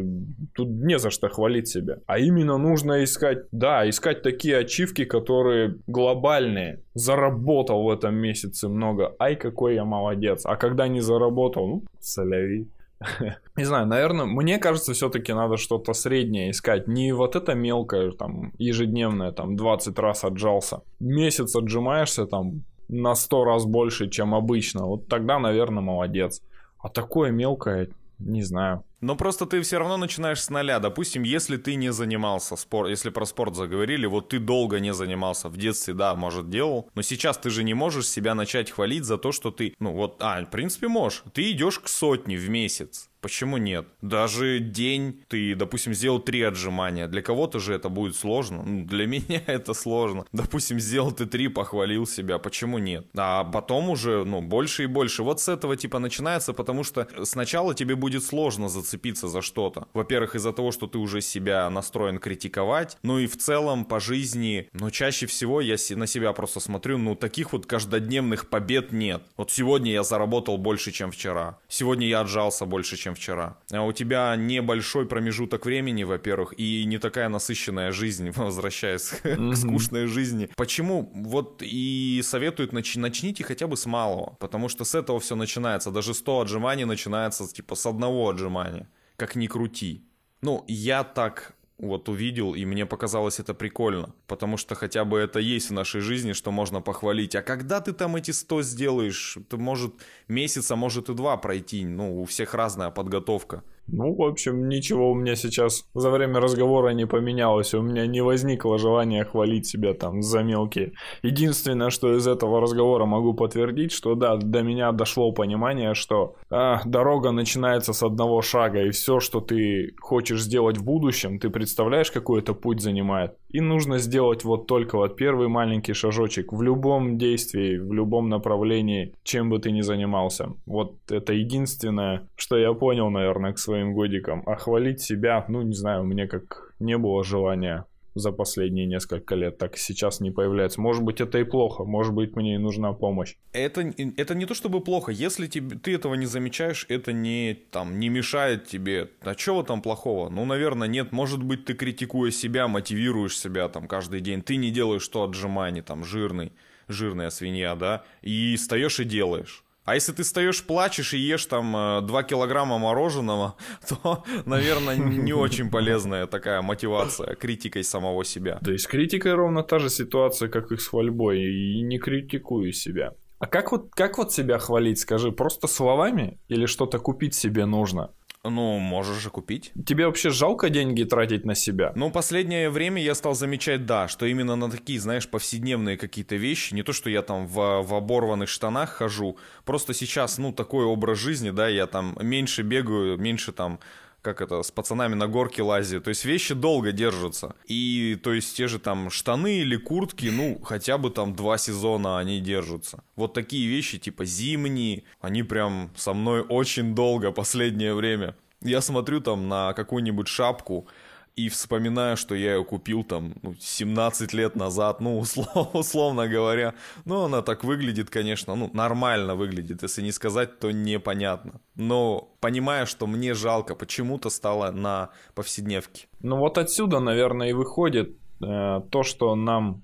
тут 0.53 0.67
не 0.67 0.99
за 0.99 1.09
что 1.09 1.29
хвалить 1.29 1.67
себя. 1.67 1.99
А 2.05 2.19
именно 2.19 2.57
нужно 2.57 3.03
искать, 3.03 3.45
да, 3.51 3.87
искать 3.89 4.21
такие 4.23 4.57
ачивки, 4.57 5.05
которые 5.05 5.77
глобальные. 5.87 6.83
Заработал 6.93 7.83
в 7.83 7.89
этом 7.89 8.15
месяце 8.15 8.69
много, 8.69 9.15
ай, 9.19 9.35
какой 9.35 9.75
я 9.75 9.85
молодец. 9.85 10.45
А 10.45 10.55
когда 10.55 10.87
не 10.87 11.01
заработал, 11.01 11.67
ну, 11.67 11.83
соляви. 11.99 12.67
Не 13.57 13.63
знаю, 13.63 13.87
наверное, 13.87 14.25
мне 14.25 14.57
кажется, 14.57 14.93
все-таки 14.93 15.31
надо 15.33 15.55
что-то 15.55 15.93
среднее 15.93 16.51
искать. 16.51 16.87
Не 16.87 17.13
вот 17.13 17.37
это 17.37 17.53
мелкое, 17.53 18.11
там, 18.11 18.51
ежедневное, 18.57 19.31
там, 19.31 19.55
20 19.55 19.97
раз 19.99 20.25
отжался. 20.25 20.81
Месяц 20.99 21.55
отжимаешься, 21.55 22.25
там, 22.25 22.63
на 22.89 23.15
100 23.15 23.45
раз 23.45 23.65
больше, 23.65 24.09
чем 24.09 24.35
обычно. 24.35 24.85
Вот 24.85 25.07
тогда, 25.07 25.39
наверное, 25.39 25.81
молодец. 25.81 26.41
А 26.79 26.89
такое 26.89 27.31
мелкое, 27.31 27.89
не 28.19 28.43
знаю. 28.43 28.83
Но 29.01 29.15
просто 29.15 29.45
ты 29.45 29.61
все 29.61 29.77
равно 29.77 29.97
начинаешь 29.97 30.41
с 30.41 30.49
нуля. 30.49 30.79
Допустим, 30.79 31.23
если 31.23 31.57
ты 31.57 31.75
не 31.75 31.91
занимался 31.91 32.55
спортом, 32.55 32.89
если 32.89 33.09
про 33.09 33.25
спорт 33.25 33.55
заговорили, 33.55 34.05
вот 34.05 34.29
ты 34.29 34.39
долго 34.39 34.79
не 34.79 34.93
занимался. 34.93 35.47
В 35.47 35.57
детстве, 35.57 35.93
да, 35.93 36.15
может, 36.15 36.49
делал. 36.49 36.89
Но 36.95 37.03
сейчас 37.03 37.37
ты 37.37 37.49
же 37.49 37.63
не 37.63 37.73
можешь 37.73 38.07
себя 38.07 38.33
начать 38.35 38.71
хвалить 38.71 39.05
за 39.05 39.17
то, 39.17 39.31
что 39.31 39.51
ты, 39.51 39.75
ну 39.79 39.93
вот, 39.93 40.17
а, 40.19 40.43
в 40.43 40.49
принципе, 40.49 40.87
можешь. 40.87 41.23
Ты 41.33 41.51
идешь 41.51 41.79
к 41.79 41.87
сотне 41.87 42.35
в 42.35 42.49
месяц. 42.49 43.09
Почему 43.25 43.57
нет? 43.57 43.87
Даже 44.03 44.59
день 44.59 45.23
ты, 45.29 45.55
допустим, 45.55 45.95
сделал 45.95 46.19
три 46.19 46.43
отжимания. 46.43 47.07
Для 47.07 47.23
кого-то 47.23 47.57
же 47.57 47.73
это 47.73 47.89
будет 47.89 48.15
сложно. 48.15 48.61
Ну, 48.63 48.85
для 48.85 49.07
меня 49.07 49.41
это 49.47 49.73
сложно. 49.73 50.27
Допустим, 50.31 50.79
сделал 50.79 51.11
ты 51.11 51.25
три, 51.25 51.47
похвалил 51.47 52.05
себя. 52.05 52.37
Почему 52.37 52.77
нет? 52.77 53.07
А 53.17 53.43
потом 53.43 53.89
уже, 53.89 54.23
ну, 54.25 54.41
больше 54.41 54.83
и 54.83 54.85
больше. 54.85 55.23
Вот 55.23 55.41
с 55.41 55.49
этого 55.49 55.75
типа 55.75 55.97
начинается, 55.97 56.53
потому 56.53 56.83
что 56.83 57.07
сначала 57.23 57.73
тебе 57.73 57.95
будет 57.95 58.23
сложно 58.23 58.69
зацепиться 58.69 59.27
за 59.27 59.41
что-то. 59.41 59.87
Во-первых, 59.95 60.35
из-за 60.35 60.53
того, 60.53 60.71
что 60.71 60.85
ты 60.85 60.99
уже 60.99 61.21
себя 61.21 61.67
настроен 61.71 62.19
критиковать. 62.19 62.99
Ну 63.01 63.17
и 63.17 63.25
в 63.25 63.37
целом 63.37 63.85
по 63.85 63.99
жизни, 63.99 64.69
ну, 64.73 64.91
чаще 64.91 65.25
всего 65.25 65.61
я 65.61 65.77
на 65.95 66.05
себя 66.05 66.31
просто 66.33 66.59
смотрю, 66.59 66.99
ну, 66.99 67.15
таких 67.15 67.53
вот 67.53 67.65
каждодневных 67.65 68.49
побед 68.49 68.91
нет. 68.91 69.23
Вот 69.35 69.49
сегодня 69.49 69.93
я 69.93 70.03
заработал 70.03 70.59
больше, 70.59 70.91
чем 70.91 71.09
вчера. 71.09 71.57
Сегодня 71.67 72.07
я 72.07 72.19
отжался 72.19 72.67
больше, 72.67 72.97
чем 72.97 73.14
вчера. 73.15 73.57
А 73.71 73.81
у 73.83 73.91
тебя 73.91 74.35
небольшой 74.35 75.07
промежуток 75.07 75.65
времени, 75.65 76.03
во-первых, 76.03 76.53
и 76.57 76.85
не 76.85 76.97
такая 76.97 77.29
насыщенная 77.29 77.91
жизнь, 77.91 78.31
возвращаясь 78.35 79.13
mm-hmm. 79.23 79.51
к 79.51 79.55
скучной 79.57 80.05
жизни. 80.07 80.49
Почему? 80.55 81.11
Вот 81.15 81.61
и 81.61 82.21
советуют 82.23 82.73
нач- 82.73 82.99
начните 82.99 83.43
хотя 83.43 83.67
бы 83.67 83.77
с 83.77 83.85
малого, 83.85 84.35
потому 84.39 84.69
что 84.69 84.85
с 84.85 84.95
этого 84.95 85.19
все 85.19 85.35
начинается. 85.35 85.91
Даже 85.91 86.13
100 86.13 86.41
отжиманий 86.41 86.85
начинается 86.85 87.51
типа 87.51 87.75
с 87.75 87.85
одного 87.85 88.29
отжимания. 88.29 88.87
Как 89.17 89.35
ни 89.35 89.47
крути. 89.47 90.05
Ну, 90.41 90.63
я 90.67 91.03
так 91.03 91.55
вот 91.77 92.07
увидел, 92.09 92.55
и 92.55 92.65
мне 92.65 92.85
показалось 92.85 93.39
это 93.39 93.53
прикольно, 93.53 94.13
потому 94.27 94.57
что 94.57 94.75
хотя 94.75 95.03
бы 95.03 95.19
это 95.19 95.39
есть 95.39 95.69
в 95.69 95.73
нашей 95.73 96.01
жизни, 96.01 96.33
что 96.33 96.51
можно 96.51 96.81
похвалить. 96.81 97.35
А 97.35 97.41
когда 97.41 97.81
ты 97.81 97.91
там 97.91 98.15
эти 98.15 98.31
100 98.31 98.61
сделаешь, 98.61 99.37
это 99.37 99.57
может 99.57 99.93
месяц, 100.27 100.71
а 100.71 100.75
может 100.75 101.09
и 101.09 101.13
два 101.13 101.35
пройти, 101.37 101.85
ну, 101.85 102.21
у 102.21 102.25
всех 102.25 102.53
разная 102.53 102.91
подготовка. 102.91 103.63
Ну, 103.87 104.13
в 104.15 104.23
общем, 104.23 104.67
ничего 104.67 105.11
у 105.11 105.15
меня 105.15 105.35
сейчас 105.35 105.85
за 105.93 106.09
время 106.09 106.39
разговора 106.39 106.89
не 106.89 107.05
поменялось. 107.05 107.73
У 107.73 107.81
меня 107.81 108.07
не 108.07 108.21
возникло 108.21 108.77
желания 108.77 109.23
хвалить 109.23 109.67
себя 109.67 109.93
там 109.93 110.21
за 110.21 110.41
мелкие. 110.41 110.93
Единственное, 111.21 111.89
что 111.89 112.15
из 112.17 112.27
этого 112.27 112.61
разговора 112.61 113.05
могу 113.05 113.33
подтвердить, 113.33 113.91
что 113.91 114.15
да, 114.15 114.37
до 114.37 114.63
меня 114.63 114.91
дошло 114.91 115.31
понимание, 115.31 115.93
что 115.93 116.35
а, 116.49 116.81
дорога 116.85 117.31
начинается 117.31 117.93
с 117.93 118.01
одного 118.01 118.41
шага, 118.41 118.83
и 118.83 118.89
все, 118.89 119.19
что 119.19 119.39
ты 119.39 119.93
хочешь 119.99 120.41
сделать 120.41 120.77
в 120.77 120.83
будущем, 120.83 121.39
ты 121.39 121.49
представляешь, 121.49 122.11
какой 122.11 122.39
это 122.41 122.53
путь 122.53 122.81
занимает. 122.81 123.35
И 123.49 123.61
нужно 123.61 123.99
сделать 123.99 124.43
вот 124.43 124.67
только 124.67 124.97
вот 124.97 125.15
первый 125.15 125.47
маленький 125.47 125.93
шажочек 125.93 126.51
в 126.51 126.61
любом 126.61 127.17
действии, 127.17 127.77
в 127.77 127.93
любом 127.93 128.29
направлении, 128.29 129.13
чем 129.23 129.49
бы 129.49 129.59
ты 129.59 129.71
ни 129.71 129.81
занимался. 129.81 130.49
Вот 130.65 130.95
это 131.09 131.33
единственное, 131.33 132.27
что 132.35 132.57
я 132.57 132.73
понял, 132.73 133.09
наверное, 133.09 133.53
к 133.53 133.59
своим 133.75 133.93
годикам. 133.93 134.43
А 134.45 134.55
хвалить 134.55 135.01
себя, 135.01 135.45
ну, 135.49 135.61
не 135.61 135.73
знаю, 135.73 136.05
мне 136.05 136.27
как 136.27 136.73
не 136.79 136.97
было 136.97 137.23
желания 137.23 137.85
за 138.15 138.31
последние 138.31 138.85
несколько 138.85 139.35
лет, 139.35 139.57
так 139.57 139.77
сейчас 139.77 140.21
не 140.21 140.31
появляется. 140.31 140.79
Может 140.79 141.03
быть, 141.03 141.19
это 141.19 141.37
и 141.37 141.43
плохо, 141.43 141.83
может 141.83 142.13
быть, 142.13 142.37
мне 142.37 142.55
и 142.55 142.57
нужна 142.57 142.93
помощь. 142.93 143.35
Это, 143.51 143.81
это 143.81 144.35
не 144.35 144.45
то 144.45 144.53
чтобы 144.53 144.79
плохо, 144.79 145.11
если 145.11 145.47
тебе, 145.47 145.77
ты 145.77 145.95
этого 145.95 146.15
не 146.15 146.25
замечаешь, 146.25 146.85
это 146.87 147.11
не, 147.11 147.53
там, 147.71 147.99
не 147.99 148.07
мешает 148.07 148.67
тебе. 148.67 149.09
А 149.19 149.35
чего 149.35 149.63
там 149.63 149.81
плохого? 149.81 150.29
Ну, 150.29 150.45
наверное, 150.45 150.87
нет. 150.87 151.11
Может 151.11 151.43
быть, 151.43 151.65
ты 151.65 151.73
критикуя 151.73 152.31
себя, 152.31 152.69
мотивируешь 152.69 153.37
себя 153.37 153.67
там 153.67 153.85
каждый 153.89 154.21
день. 154.21 154.41
Ты 154.41 154.55
не 154.55 154.71
делаешь 154.71 155.07
то 155.09 155.25
отжимание, 155.25 155.83
там, 155.83 156.05
жирный, 156.05 156.53
жирная 156.87 157.29
свинья, 157.29 157.75
да, 157.75 158.05
и 158.21 158.55
встаешь 158.55 159.01
и 159.01 159.03
делаешь. 159.03 159.64
А 159.85 159.93
если 159.93 160.13
ты 160.13 160.23
встаешь, 160.23 160.63
плачешь 160.63 161.13
и 161.13 161.17
ешь 161.17 161.45
там 161.45 162.05
2 162.05 162.21
э, 162.21 162.23
килограмма 162.23 162.79
мороженого, 162.79 163.55
то, 163.87 164.23
наверное, 164.45 164.97
не 164.97 165.33
очень 165.33 165.69
полезная 165.69 166.25
такая 166.25 166.61
мотивация 166.63 167.35
критикой 167.35 167.83
самого 167.83 168.25
себя. 168.25 168.59
То 168.63 168.71
есть 168.71 168.87
критикой 168.87 169.35
ровно 169.35 169.63
та 169.63 169.77
же 169.79 169.89
ситуация, 169.89 170.49
как 170.49 170.71
и 170.71 170.77
с 170.77 170.87
хвальбой, 170.87 171.39
и 171.39 171.81
не 171.81 171.99
критикую 171.99 172.73
себя. 172.73 173.13
А 173.37 173.47
как 173.47 173.71
вот, 173.71 173.93
как 173.93 174.17
вот 174.17 174.33
себя 174.33 174.57
хвалить, 174.57 174.99
скажи, 174.99 175.31
просто 175.31 175.67
словами 175.67 176.39
или 176.47 176.65
что-то 176.65 176.97
купить 176.97 177.35
себе 177.35 177.65
нужно? 177.65 178.11
Ну, 178.49 178.79
можешь 178.79 179.17
же 179.17 179.29
купить. 179.29 179.71
Тебе 179.85 180.05
вообще 180.05 180.29
жалко 180.29 180.69
деньги 180.69 181.03
тратить 181.03 181.45
на 181.45 181.55
себя? 181.55 181.91
Ну, 181.95 182.11
последнее 182.11 182.69
время 182.69 183.01
я 183.01 183.15
стал 183.15 183.33
замечать, 183.33 183.85
да, 183.85 184.07
что 184.07 184.25
именно 184.25 184.55
на 184.55 184.69
такие, 184.69 184.99
знаешь, 184.99 185.27
повседневные 185.27 185.97
какие-то 185.97 186.35
вещи, 186.35 186.73
не 186.73 186.83
то, 186.83 186.93
что 186.93 187.09
я 187.09 187.21
там 187.21 187.47
в, 187.47 187.81
в 187.81 187.93
оборванных 187.93 188.49
штанах 188.49 188.89
хожу, 188.91 189.37
просто 189.65 189.93
сейчас, 189.93 190.37
ну, 190.37 190.53
такой 190.53 190.85
образ 190.85 191.17
жизни, 191.17 191.49
да, 191.49 191.67
я 191.67 191.87
там 191.87 192.15
меньше 192.21 192.61
бегаю, 192.61 193.17
меньше 193.17 193.51
там 193.51 193.79
как 194.25 194.41
это, 194.41 194.63
с 194.63 194.71
пацанами 194.71 195.13
на 195.13 195.27
горке 195.27 195.61
лазит. 195.61 196.03
То 196.03 196.09
есть 196.09 196.25
вещи 196.25 196.55
долго 196.55 196.91
держатся. 196.91 197.55
И 197.67 198.17
то 198.23 198.33
есть 198.33 198.57
те 198.57 198.67
же 198.67 198.79
там 198.79 199.11
штаны 199.11 199.59
или 199.59 199.77
куртки, 199.77 200.25
ну, 200.25 200.59
хотя 200.63 200.97
бы 200.97 201.11
там 201.11 201.35
два 201.35 201.59
сезона 201.59 202.17
они 202.17 202.39
держатся. 202.41 203.03
Вот 203.15 203.33
такие 203.33 203.67
вещи, 203.67 203.99
типа 203.99 204.25
зимние, 204.25 205.03
они 205.21 205.43
прям 205.43 205.91
со 205.95 206.13
мной 206.13 206.41
очень 206.41 206.95
долго 206.95 207.31
последнее 207.31 207.93
время. 207.93 208.35
Я 208.61 208.81
смотрю 208.81 209.21
там 209.21 209.47
на 209.47 209.73
какую-нибудь 209.73 210.27
шапку, 210.27 210.87
и 211.35 211.49
вспоминаю, 211.49 212.15
что 212.15 212.33
я 212.35 212.55
ее 212.55 212.63
купил 212.63 213.03
там 213.03 213.33
ну, 213.41 213.55
17 213.59 214.33
лет 214.33 214.55
назад, 214.55 215.01
ну, 215.01 215.19
услов, 215.19 215.69
условно 215.75 216.27
говоря. 216.27 216.73
Ну, 217.05 217.23
она 217.23 217.41
так 217.41 217.63
выглядит, 217.63 218.09
конечно, 218.09 218.55
ну, 218.55 218.69
нормально 218.73 219.35
выглядит, 219.35 219.83
если 219.83 220.01
не 220.01 220.11
сказать, 220.11 220.59
то 220.59 220.71
непонятно. 220.71 221.59
Но 221.75 222.29
понимая, 222.39 222.85
что 222.85 223.05
мне 223.07 223.33
жалко, 223.33 223.75
почему-то 223.75 224.29
стало 224.29 224.71
на 224.71 225.09
повседневке. 225.33 226.07
Ну, 226.21 226.37
вот 226.37 226.57
отсюда, 226.57 226.99
наверное, 226.99 227.49
и 227.49 227.53
выходит 227.53 228.17
э, 228.41 228.81
то, 228.89 229.03
что 229.03 229.35
нам 229.35 229.83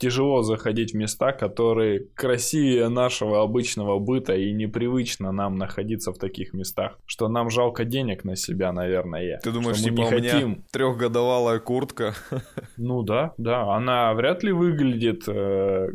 тяжело 0.00 0.42
заходить 0.42 0.92
в 0.92 0.96
места, 0.96 1.32
которые 1.32 2.06
красивее 2.14 2.88
нашего 2.88 3.42
обычного 3.42 3.98
быта 3.98 4.34
и 4.34 4.50
непривычно 4.52 5.30
нам 5.30 5.56
находиться 5.56 6.12
в 6.12 6.18
таких 6.18 6.54
местах, 6.54 6.98
что 7.06 7.28
нам 7.28 7.50
жалко 7.50 7.84
денег 7.84 8.24
на 8.24 8.34
себя, 8.34 8.72
наверное. 8.72 9.38
Ты 9.42 9.52
думаешь, 9.52 9.76
что 9.76 9.90
типа 9.90 10.00
не 10.00 10.06
у 10.06 10.10
меня 10.10 10.58
трехгодовалая 10.72 11.60
куртка? 11.60 12.14
Ну 12.76 13.02
да, 13.02 13.34
да, 13.36 13.74
она 13.74 14.14
вряд 14.14 14.42
ли 14.42 14.52
выглядит 14.52 15.28
э, 15.28 15.90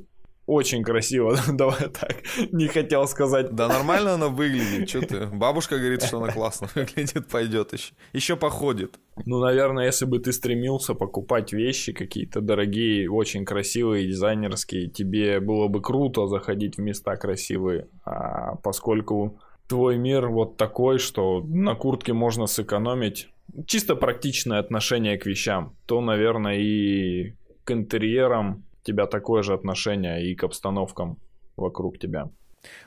очень 0.48 0.84
красиво, 0.84 1.36
давай 1.52 1.90
так, 1.90 2.24
не 2.52 2.68
хотел 2.68 3.08
сказать. 3.08 3.56
Да 3.56 3.68
нормально 3.68 4.14
она 4.14 4.28
выглядит, 4.28 4.90
что 4.90 5.02
ты, 5.02 5.26
бабушка 5.26 5.78
говорит, 5.78 6.04
что 6.04 6.18
она 6.18 6.32
классно 6.32 6.68
выглядит, 6.76 7.28
пойдет 7.28 7.74
еще, 7.74 7.94
еще 8.14 8.36
походит. 8.36 9.00
Ну, 9.26 9.40
наверное, 9.40 9.86
если 9.86 10.06
бы 10.06 10.20
ты 10.20 10.32
стремился 10.32 10.94
покупать 10.94 11.54
вещи 11.54 11.94
какие-то 11.94 12.42
дорогие, 12.42 13.10
очень 13.10 13.46
красивые, 13.46 14.08
дизайнерские, 14.08 14.90
тебе 14.90 15.40
было 15.40 15.68
бы 15.68 15.82
круто 15.82 16.28
заходить 16.28 16.78
в 16.78 16.82
места 16.82 17.16
красивые, 17.16 17.88
а 18.06 18.56
поскольку 18.58 19.40
твой 19.68 19.98
мир 19.98 20.28
вот 20.28 20.58
такой, 20.58 21.00
что 21.00 21.42
на 21.42 21.76
куртке 21.76 22.14
можно 22.14 22.46
сэкономить, 22.46 23.30
чисто 23.66 23.96
практичное 23.96 24.60
отношение 24.60 25.18
к 25.18 25.26
вещам, 25.26 25.76
то, 25.86 26.02
наверное, 26.02 26.58
и 26.60 27.34
к 27.64 27.72
интерьерам 27.72 28.64
тебя 28.86 29.08
такое 29.08 29.44
же 29.44 29.54
отношение 29.54 30.26
и 30.26 30.36
к 30.36 30.44
обстановкам 30.44 31.18
вокруг 31.58 32.00
тебя. 32.00 32.30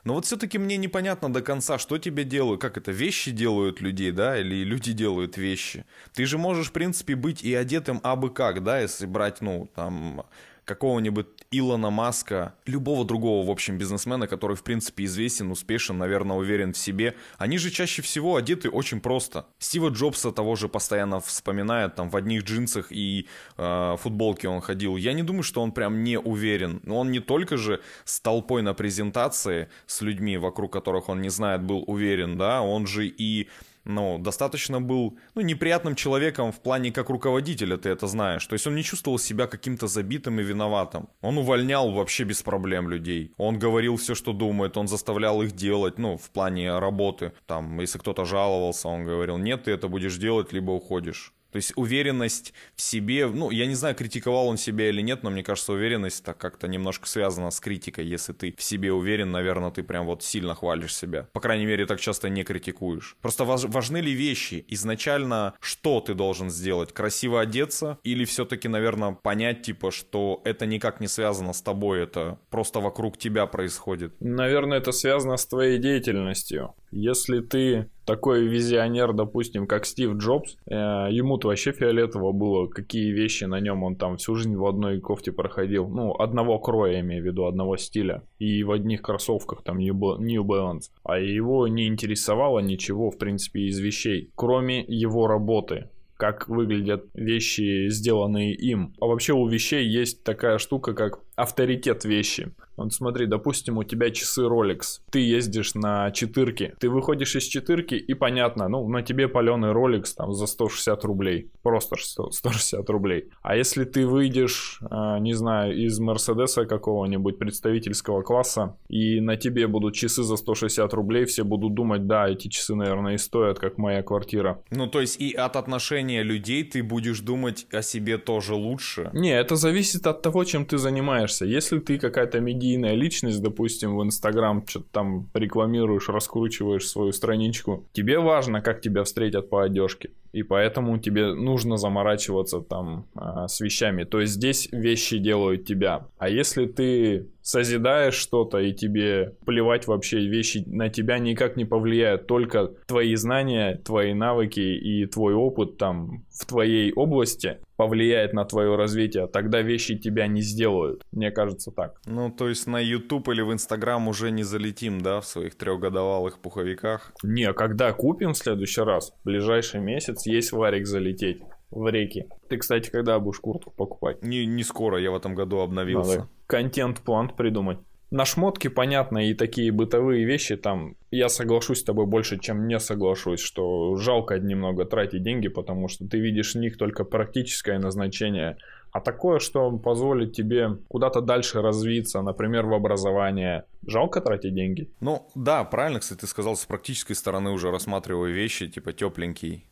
Но 0.04 0.14
вот 0.14 0.24
все-таки 0.24 0.58
мне 0.58 0.76
непонятно 0.76 1.32
до 1.32 1.40
конца, 1.40 1.78
что 1.78 1.98
тебе 1.98 2.24
делают, 2.24 2.60
как 2.60 2.76
это, 2.76 2.90
вещи 2.90 3.30
делают 3.30 3.80
людей, 3.80 4.12
да, 4.12 4.38
или 4.38 4.64
люди 4.64 4.92
делают 4.92 5.36
вещи. 5.36 5.84
Ты 6.14 6.26
же 6.26 6.38
можешь, 6.38 6.68
в 6.68 6.72
принципе, 6.72 7.14
быть 7.14 7.42
и 7.42 7.54
одетым 7.54 8.00
абы 8.02 8.30
как, 8.30 8.62
да, 8.62 8.80
если 8.80 9.06
брать, 9.06 9.40
ну, 9.40 9.68
там, 9.74 10.24
какого-нибудь 10.68 11.26
Илона 11.50 11.90
Маска, 11.90 12.54
любого 12.66 13.04
другого, 13.04 13.46
в 13.46 13.50
общем, 13.50 13.78
бизнесмена, 13.78 14.26
который, 14.26 14.54
в 14.54 14.62
принципе, 14.62 15.04
известен, 15.04 15.50
успешен, 15.50 15.96
наверное, 15.96 16.36
уверен 16.36 16.74
в 16.74 16.78
себе, 16.78 17.14
они 17.38 17.56
же 17.56 17.70
чаще 17.70 18.02
всего 18.02 18.36
одеты 18.36 18.68
очень 18.68 19.00
просто. 19.00 19.46
Стива 19.58 19.88
Джобса 19.88 20.30
того 20.30 20.56
же 20.56 20.68
постоянно 20.68 21.20
вспоминает, 21.20 21.94
там, 21.94 22.10
в 22.10 22.16
одних 22.16 22.44
джинсах 22.44 22.92
и 22.92 23.26
э, 23.56 23.96
футболке 23.98 24.48
он 24.48 24.60
ходил. 24.60 24.96
Я 24.96 25.14
не 25.14 25.22
думаю, 25.22 25.42
что 25.42 25.62
он 25.62 25.72
прям 25.72 26.04
не 26.04 26.18
уверен. 26.18 26.80
Но 26.84 26.98
он 26.98 27.10
не 27.10 27.20
только 27.20 27.56
же 27.56 27.80
с 28.04 28.20
толпой 28.20 28.60
на 28.62 28.74
презентации, 28.74 29.68
с 29.86 30.02
людьми, 30.02 30.36
вокруг 30.36 30.72
которых 30.72 31.08
он 31.08 31.22
не 31.22 31.30
знает, 31.30 31.62
был 31.62 31.82
уверен, 31.86 32.36
да, 32.36 32.60
он 32.60 32.86
же 32.86 33.06
и 33.06 33.48
ну, 33.88 34.18
достаточно 34.18 34.80
был, 34.80 35.18
ну, 35.34 35.42
неприятным 35.42 35.94
человеком 35.94 36.52
в 36.52 36.60
плане 36.60 36.92
как 36.92 37.10
руководителя, 37.10 37.76
ты 37.76 37.88
это 37.88 38.06
знаешь. 38.06 38.46
То 38.46 38.52
есть 38.52 38.66
он 38.66 38.74
не 38.74 38.82
чувствовал 38.82 39.18
себя 39.18 39.46
каким-то 39.46 39.86
забитым 39.86 40.40
и 40.40 40.42
виноватым. 40.42 41.08
Он 41.20 41.38
увольнял 41.38 41.90
вообще 41.90 42.24
без 42.24 42.42
проблем 42.42 42.88
людей. 42.88 43.32
Он 43.38 43.58
говорил 43.58 43.96
все, 43.96 44.14
что 44.14 44.32
думает, 44.32 44.76
он 44.76 44.88
заставлял 44.88 45.42
их 45.42 45.52
делать, 45.52 45.98
ну, 45.98 46.16
в 46.16 46.30
плане 46.30 46.78
работы. 46.78 47.32
Там, 47.46 47.80
если 47.80 47.98
кто-то 47.98 48.24
жаловался, 48.24 48.88
он 48.88 49.04
говорил, 49.04 49.38
нет, 49.38 49.64
ты 49.64 49.72
это 49.72 49.88
будешь 49.88 50.16
делать, 50.16 50.52
либо 50.52 50.70
уходишь. 50.72 51.32
То 51.50 51.56
есть 51.56 51.72
уверенность 51.76 52.52
в 52.74 52.82
себе, 52.82 53.26
ну, 53.26 53.50
я 53.50 53.66
не 53.66 53.74
знаю, 53.74 53.94
критиковал 53.94 54.48
он 54.48 54.58
себя 54.58 54.88
или 54.88 55.00
нет, 55.00 55.22
но 55.22 55.30
мне 55.30 55.42
кажется, 55.42 55.72
уверенность 55.72 56.24
так 56.24 56.38
как-то 56.38 56.68
немножко 56.68 57.08
связана 57.08 57.50
с 57.50 57.60
критикой. 57.60 58.06
Если 58.06 58.32
ты 58.32 58.54
в 58.56 58.62
себе 58.62 58.92
уверен, 58.92 59.30
наверное, 59.30 59.70
ты 59.70 59.82
прям 59.82 60.06
вот 60.06 60.22
сильно 60.22 60.54
хвалишь 60.54 60.94
себя. 60.94 61.28
По 61.32 61.40
крайней 61.40 61.66
мере, 61.66 61.86
так 61.86 62.00
часто 62.00 62.28
не 62.28 62.44
критикуешь. 62.44 63.16
Просто 63.22 63.44
важ, 63.44 63.64
важны 63.64 63.98
ли 63.98 64.12
вещи? 64.12 64.64
Изначально, 64.68 65.54
что 65.60 66.00
ты 66.00 66.14
должен 66.14 66.50
сделать? 66.50 66.92
Красиво 66.92 67.40
одеться? 67.40 67.98
Или 68.02 68.24
все-таки, 68.24 68.68
наверное, 68.68 69.12
понять, 69.12 69.62
типа, 69.62 69.90
что 69.90 70.42
это 70.44 70.66
никак 70.66 71.00
не 71.00 71.08
связано 71.08 71.52
с 71.52 71.62
тобой, 71.62 72.02
это 72.02 72.38
просто 72.50 72.80
вокруг 72.80 73.16
тебя 73.16 73.46
происходит? 73.46 74.14
Наверное, 74.20 74.78
это 74.78 74.92
связано 74.92 75.36
с 75.36 75.46
твоей 75.46 75.78
деятельностью. 75.78 76.74
Если 76.90 77.40
ты 77.40 77.90
такой 78.08 78.46
визионер, 78.46 79.12
допустим, 79.12 79.66
как 79.66 79.84
Стив 79.84 80.16
Джобс, 80.16 80.56
э, 80.66 80.74
ему-то 81.10 81.48
вообще 81.48 81.72
фиолетово 81.72 82.32
было, 82.32 82.66
какие 82.66 83.12
вещи 83.12 83.44
на 83.44 83.60
нем 83.60 83.82
он 83.84 83.96
там 83.96 84.16
всю 84.16 84.34
жизнь 84.34 84.56
в 84.56 84.64
одной 84.64 84.98
кофте 84.98 85.30
проходил. 85.30 85.88
Ну, 85.88 86.14
одного 86.14 86.58
кроя, 86.58 86.94
я 86.94 87.00
имею 87.00 87.22
в 87.22 87.26
виду, 87.26 87.44
одного 87.44 87.76
стиля. 87.76 88.22
И 88.38 88.64
в 88.64 88.72
одних 88.72 89.02
кроссовках 89.02 89.62
там 89.62 89.76
New 89.78 89.94
Balance. 89.94 90.84
А 91.04 91.18
его 91.18 91.68
не 91.68 91.86
интересовало 91.86 92.60
ничего, 92.60 93.10
в 93.10 93.18
принципе, 93.18 93.66
из 93.66 93.78
вещей, 93.78 94.30
кроме 94.34 94.82
его 94.88 95.26
работы 95.26 95.90
как 96.16 96.48
выглядят 96.48 97.06
вещи, 97.14 97.88
сделанные 97.90 98.52
им. 98.52 98.92
А 99.00 99.06
вообще 99.06 99.34
у 99.34 99.46
вещей 99.46 99.86
есть 99.86 100.24
такая 100.24 100.58
штука, 100.58 100.92
как 100.92 101.20
авторитет 101.38 102.04
вещи. 102.04 102.52
Вот 102.78 102.92
смотри, 102.92 103.26
допустим, 103.26 103.78
у 103.78 103.84
тебя 103.84 104.10
часы 104.10 104.42
Rolex, 104.42 105.00
ты 105.10 105.18
ездишь 105.18 105.74
на 105.74 106.12
четырке, 106.12 106.74
ты 106.78 106.88
выходишь 106.88 107.34
из 107.34 107.44
четырки 107.44 107.96
и 107.96 108.14
понятно, 108.14 108.68
ну, 108.68 108.88
на 108.88 109.02
тебе 109.02 109.26
паленый 109.28 109.72
Rolex 109.72 110.14
там 110.16 110.32
за 110.32 110.46
160 110.46 111.04
рублей, 111.04 111.50
просто 111.62 111.96
160 111.96 112.88
рублей. 112.90 113.30
А 113.42 113.56
если 113.56 113.84
ты 113.84 114.06
выйдешь, 114.06 114.80
а, 114.90 115.18
не 115.18 115.34
знаю, 115.34 115.76
из 115.76 115.98
Мерседеса 115.98 116.66
какого-нибудь 116.66 117.38
представительского 117.38 118.22
класса, 118.22 118.76
и 118.88 119.20
на 119.20 119.36
тебе 119.36 119.66
будут 119.66 119.94
часы 119.94 120.22
за 120.22 120.36
160 120.36 120.94
рублей, 120.94 121.24
все 121.24 121.42
будут 121.42 121.74
думать, 121.74 122.06
да, 122.06 122.28
эти 122.28 122.46
часы, 122.46 122.76
наверное, 122.76 123.14
и 123.14 123.18
стоят, 123.18 123.58
как 123.58 123.78
моя 123.78 124.02
квартира. 124.02 124.62
Ну, 124.70 124.86
то 124.86 125.00
есть 125.00 125.20
и 125.20 125.32
от 125.32 125.56
отношения 125.56 126.22
людей 126.22 126.62
ты 126.62 126.84
будешь 126.84 127.20
думать 127.20 127.66
о 127.72 127.82
себе 127.82 128.18
тоже 128.18 128.54
лучше? 128.54 129.10
Не, 129.12 129.36
это 129.36 129.56
зависит 129.56 130.06
от 130.06 130.22
того, 130.22 130.44
чем 130.44 130.64
ты 130.64 130.78
занимаешься. 130.78 131.27
Если 131.44 131.78
ты 131.78 131.98
какая-то 131.98 132.40
медийная 132.40 132.94
личность, 132.94 133.42
допустим, 133.42 133.96
в 133.96 134.02
Инстаграм 134.02 134.64
что-то 134.66 134.86
там 134.92 135.28
рекламируешь, 135.34 136.08
раскручиваешь 136.08 136.86
свою 136.86 137.12
страничку, 137.12 137.86
тебе 137.92 138.18
важно, 138.18 138.60
как 138.60 138.80
тебя 138.80 139.04
встретят 139.04 139.50
по 139.50 139.62
одежке. 139.64 140.10
И 140.32 140.42
поэтому 140.42 140.98
тебе 140.98 141.32
нужно 141.32 141.76
заморачиваться 141.76 142.60
там 142.60 143.06
а, 143.14 143.48
с 143.48 143.60
вещами. 143.60 144.04
То 144.04 144.20
есть 144.20 144.34
здесь 144.34 144.68
вещи 144.72 145.18
делают 145.18 145.64
тебя. 145.64 146.06
А 146.18 146.28
если 146.28 146.66
ты 146.66 147.26
созидаешь 147.48 148.14
что-то 148.14 148.58
и 148.58 148.74
тебе 148.74 149.34
плевать 149.46 149.86
вообще, 149.86 150.18
вещи 150.18 150.62
на 150.66 150.90
тебя 150.90 151.18
никак 151.18 151.56
не 151.56 151.64
повлияют, 151.64 152.26
только 152.26 152.66
твои 152.86 153.14
знания, 153.14 153.80
твои 153.82 154.12
навыки 154.12 154.60
и 154.60 155.06
твой 155.06 155.32
опыт 155.32 155.78
там 155.78 156.26
в 156.30 156.44
твоей 156.44 156.92
области 156.92 157.56
повлияет 157.76 158.34
на 158.34 158.44
твое 158.44 158.76
развитие, 158.76 159.28
тогда 159.28 159.62
вещи 159.62 159.96
тебя 159.96 160.26
не 160.26 160.42
сделают. 160.42 161.02
Мне 161.10 161.30
кажется 161.30 161.70
так. 161.70 162.00
Ну, 162.04 162.30
то 162.30 162.50
есть 162.50 162.66
на 162.66 162.80
YouTube 162.80 163.28
или 163.28 163.40
в 163.40 163.50
Instagram 163.50 164.08
уже 164.08 164.30
не 164.30 164.42
залетим, 164.42 165.00
да, 165.00 165.22
в 165.22 165.26
своих 165.26 165.56
трехгодовалых 165.56 166.40
пуховиках? 166.40 167.12
Не, 167.22 167.54
когда 167.54 167.94
купим 167.94 168.34
в 168.34 168.38
следующий 168.38 168.82
раз, 168.82 169.12
в 169.22 169.24
ближайший 169.24 169.80
месяц, 169.80 170.26
есть 170.26 170.52
варик 170.52 170.86
залететь 170.86 171.40
в 171.70 171.88
реки. 171.88 172.26
Ты, 172.48 172.56
кстати, 172.56 172.90
когда 172.90 173.18
будешь 173.18 173.40
куртку 173.40 173.70
покупать? 173.70 174.22
Не, 174.22 174.46
не 174.46 174.64
скоро, 174.64 174.98
я 174.98 175.10
в 175.10 175.16
этом 175.16 175.34
году 175.34 175.58
обновился. 175.58 176.10
Надо 176.10 176.28
контент-план 176.46 177.30
придумать. 177.36 177.78
На 178.10 178.24
шмотки, 178.24 178.68
понятно, 178.68 179.28
и 179.28 179.34
такие 179.34 179.70
бытовые 179.70 180.24
вещи, 180.24 180.56
там, 180.56 180.96
я 181.10 181.28
соглашусь 181.28 181.80
с 181.80 181.84
тобой 181.84 182.06
больше, 182.06 182.38
чем 182.38 182.66
не 182.66 182.80
соглашусь, 182.80 183.40
что 183.40 183.96
жалко 183.96 184.38
немного 184.38 184.86
тратить 184.86 185.22
деньги, 185.22 185.48
потому 185.48 185.88
что 185.88 186.08
ты 186.08 186.18
видишь 186.18 186.54
в 186.54 186.58
них 186.58 186.78
только 186.78 187.04
практическое 187.04 187.78
назначение, 187.78 188.56
а 188.92 189.00
такое, 189.00 189.40
что 189.40 189.70
позволит 189.76 190.32
тебе 190.32 190.78
куда-то 190.88 191.20
дальше 191.20 191.60
развиться, 191.60 192.22
например, 192.22 192.64
в 192.64 192.72
образование, 192.72 193.64
жалко 193.86 194.22
тратить 194.22 194.54
деньги? 194.54 194.90
Ну, 195.00 195.28
да, 195.34 195.62
правильно, 195.64 196.00
кстати, 196.00 196.20
ты 196.20 196.26
сказал, 196.26 196.56
с 196.56 196.64
практической 196.64 197.12
стороны 197.12 197.50
уже 197.50 197.70
рассматриваю 197.70 198.34
вещи, 198.34 198.68
типа 198.68 198.94
тепленький, 198.94 199.66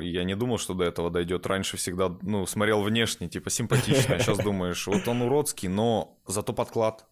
я 0.00 0.24
не 0.24 0.36
думал, 0.36 0.58
что 0.58 0.74
до 0.74 0.84
этого 0.84 1.10
дойдет. 1.10 1.46
Раньше 1.46 1.76
всегда, 1.76 2.16
ну, 2.22 2.46
смотрел 2.46 2.82
внешне, 2.82 3.28
типа, 3.28 3.50
симпатично. 3.50 4.16
А 4.16 4.18
сейчас 4.18 4.38
думаешь, 4.44 4.86
вот 4.86 5.06
он 5.08 5.22
уродский, 5.22 5.68
но 5.68 6.18
зато 6.26 6.52
подклад. 6.52 7.06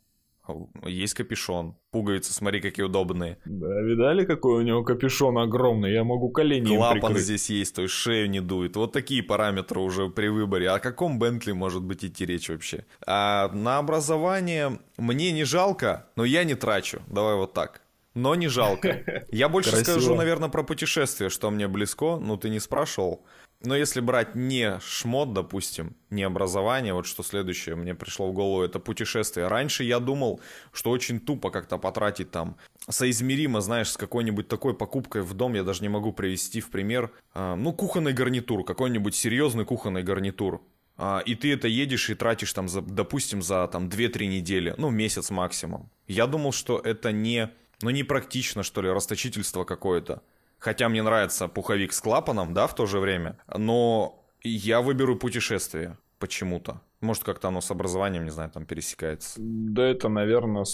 Есть 0.87 1.15
капюшон. 1.15 1.77
Пуговицы, 1.91 2.33
смотри, 2.33 2.61
какие 2.61 2.85
удобные. 2.85 3.39
Да, 3.45 3.81
видали, 3.83 4.25
какой 4.25 4.63
у 4.63 4.63
него 4.63 4.83
капюшон 4.83 5.39
огромный? 5.39 5.93
Я 5.93 6.05
могу 6.05 6.31
колени 6.31 6.75
Клапан 6.75 7.17
здесь 7.19 7.51
есть, 7.51 7.75
то 7.75 7.83
есть 7.83 7.95
шею 7.95 8.31
не 8.31 8.41
дует. 8.41 8.77
Вот 8.77 8.93
такие 8.93 9.23
параметры 9.23 9.81
уже 9.81 10.09
при 10.09 10.29
выборе. 10.29 10.71
О 10.71 10.79
каком 10.79 11.19
Бентли 11.19 11.53
может 11.53 11.83
быть 11.83 12.05
идти 12.05 12.25
речь 12.25 12.49
вообще? 12.49 12.87
А 13.07 13.51
на 13.53 13.79
образование 13.79 14.79
мне 14.97 15.33
не 15.33 15.45
жалко, 15.45 16.07
но 16.17 16.25
я 16.25 16.45
не 16.45 16.55
трачу. 16.55 17.03
Давай 17.09 17.35
вот 17.35 17.53
так 17.53 17.83
но 18.15 18.35
не 18.35 18.49
жалко. 18.49 19.25
Я 19.31 19.49
больше 19.49 19.71
Красиво. 19.71 19.93
скажу, 19.93 20.15
наверное, 20.15 20.49
про 20.49 20.63
путешествие, 20.63 21.31
что 21.31 21.51
мне 21.51 21.69
близко, 21.69 22.17
ну 22.17 22.37
ты 22.37 22.51
не 22.51 22.61
спрашивал. 22.61 23.25
Но 23.61 23.75
если 23.75 24.01
брать 24.01 24.37
не 24.37 24.79
шмот, 24.81 25.33
допустим, 25.33 25.97
не 26.11 26.23
образование, 26.23 26.95
вот 26.95 27.07
что 27.07 27.25
следующее 27.25 27.75
мне 27.75 27.93
пришло 27.95 28.31
в 28.31 28.33
голову, 28.33 28.63
это 28.63 28.79
путешествие. 28.79 29.49
Раньше 29.49 29.83
я 29.83 29.99
думал, 29.99 30.41
что 30.73 30.91
очень 30.91 31.19
тупо 31.19 31.51
как-то 31.51 31.77
потратить 31.77 32.31
там 32.31 32.57
соизмеримо, 32.89 33.61
знаешь, 33.61 33.91
с 33.91 33.97
какой-нибудь 33.97 34.47
такой 34.47 34.75
покупкой 34.75 35.23
в 35.23 35.35
дом, 35.35 35.55
я 35.55 35.65
даже 35.65 35.83
не 35.83 35.89
могу 35.89 36.13
привести 36.13 36.61
в 36.61 36.71
пример, 36.71 37.11
а, 37.35 37.57
ну, 37.57 37.73
кухонный 37.73 38.13
гарнитур, 38.13 38.65
какой-нибудь 38.65 39.17
серьезный 39.17 39.65
кухонный 39.65 40.05
гарнитур. 40.05 40.63
А, 40.97 41.21
и 41.27 41.35
ты 41.35 41.53
это 41.53 41.67
едешь 41.67 42.11
и 42.11 42.15
тратишь 42.15 42.53
там, 42.53 42.69
за, 42.69 42.81
допустим, 42.81 43.43
за 43.43 43.67
там 43.67 43.89
2-3 43.89 44.27
недели, 44.27 44.75
ну, 44.79 44.91
месяц 44.91 45.31
максимум. 45.31 45.91
Я 46.07 46.29
думал, 46.29 46.53
что 46.53 46.79
это 46.79 47.11
не 47.11 47.51
ну, 47.83 47.91
непрактично, 47.91 48.63
что 48.63 48.83
ли, 48.83 48.91
расточительство 48.91 49.65
какое-то. 49.65 50.23
Хотя 50.59 50.89
мне 50.89 51.03
нравится 51.03 51.47
пуховик 51.47 51.93
с 51.93 52.01
клапаном, 52.01 52.53
да, 52.53 52.67
в 52.67 52.75
то 52.75 52.87
же 52.87 52.99
время. 52.99 53.39
Но 53.57 54.25
я 54.43 54.81
выберу 54.81 55.17
путешествие 55.17 55.97
почему-то. 56.19 56.81
Может, 57.01 57.23
как-то 57.23 57.49
оно 57.49 57.61
с 57.61 57.71
образованием, 57.71 58.25
не 58.25 58.31
знаю, 58.31 58.51
там 58.51 58.67
пересекается. 58.67 59.35
Да 59.39 59.85
это, 59.85 60.09
наверное, 60.09 60.65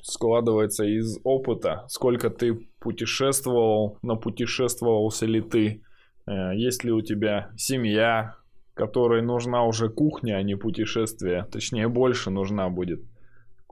складывается 0.00 0.84
из 0.84 1.18
опыта. 1.24 1.84
Сколько 1.88 2.30
ты 2.30 2.54
путешествовал, 2.78 3.98
напутешествовался 4.02 5.26
ли 5.26 5.40
ты. 5.40 5.82
Э, 6.26 6.54
есть 6.54 6.84
ли 6.84 6.92
у 6.92 7.00
тебя 7.00 7.50
семья, 7.56 8.36
которой 8.74 9.22
нужна 9.22 9.64
уже 9.64 9.88
кухня, 9.88 10.36
а 10.36 10.42
не 10.42 10.54
путешествие. 10.54 11.46
Точнее, 11.50 11.88
больше 11.88 12.30
нужна 12.30 12.68
будет 12.68 13.02